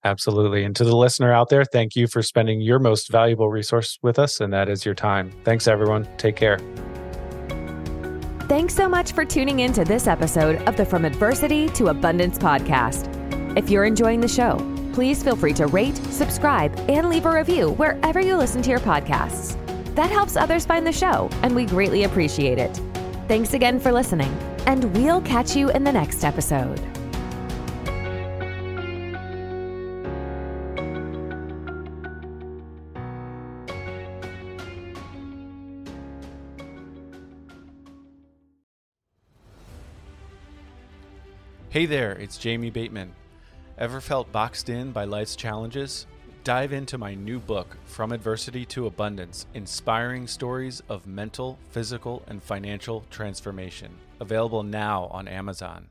[0.05, 0.63] Absolutely.
[0.63, 4.19] And to the listener out there, thank you for spending your most valuable resource with
[4.19, 5.31] us, and that is your time.
[5.43, 6.07] Thanks, everyone.
[6.17, 6.59] Take care.
[8.47, 12.37] Thanks so much for tuning in to this episode of the From Adversity to Abundance
[12.37, 13.09] podcast.
[13.57, 14.57] If you're enjoying the show,
[14.93, 18.79] please feel free to rate, subscribe, and leave a review wherever you listen to your
[18.79, 19.57] podcasts.
[19.95, 22.79] That helps others find the show, and we greatly appreciate it.
[23.27, 24.31] Thanks again for listening,
[24.67, 26.79] and we'll catch you in the next episode.
[41.75, 43.11] Hey there, it's Jamie Bateman.
[43.77, 46.07] Ever felt boxed in by life's challenges?
[46.45, 52.41] Dive into my new book, From Adversity to Abundance Inspiring Stories of Mental, Physical, and
[52.41, 53.91] Financial Transformation.
[54.21, 55.89] Available now on Amazon.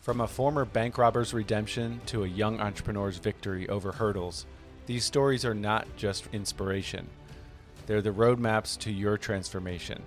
[0.00, 4.44] From a former bank robber's redemption to a young entrepreneur's victory over hurdles,
[4.86, 7.08] these stories are not just inspiration,
[7.86, 10.02] they're the roadmaps to your transformation.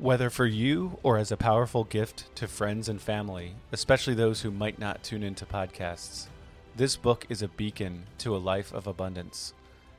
[0.00, 4.50] Whether for you or as a powerful gift to friends and family, especially those who
[4.50, 6.28] might not tune into podcasts,
[6.74, 9.52] this book is a beacon to a life of abundance.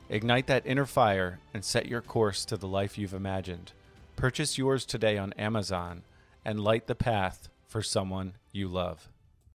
[0.08, 3.70] Ignite that inner fire and set your course to the life you've imagined.
[4.16, 6.02] Purchase yours today on Amazon
[6.44, 9.08] and light the path for someone you love.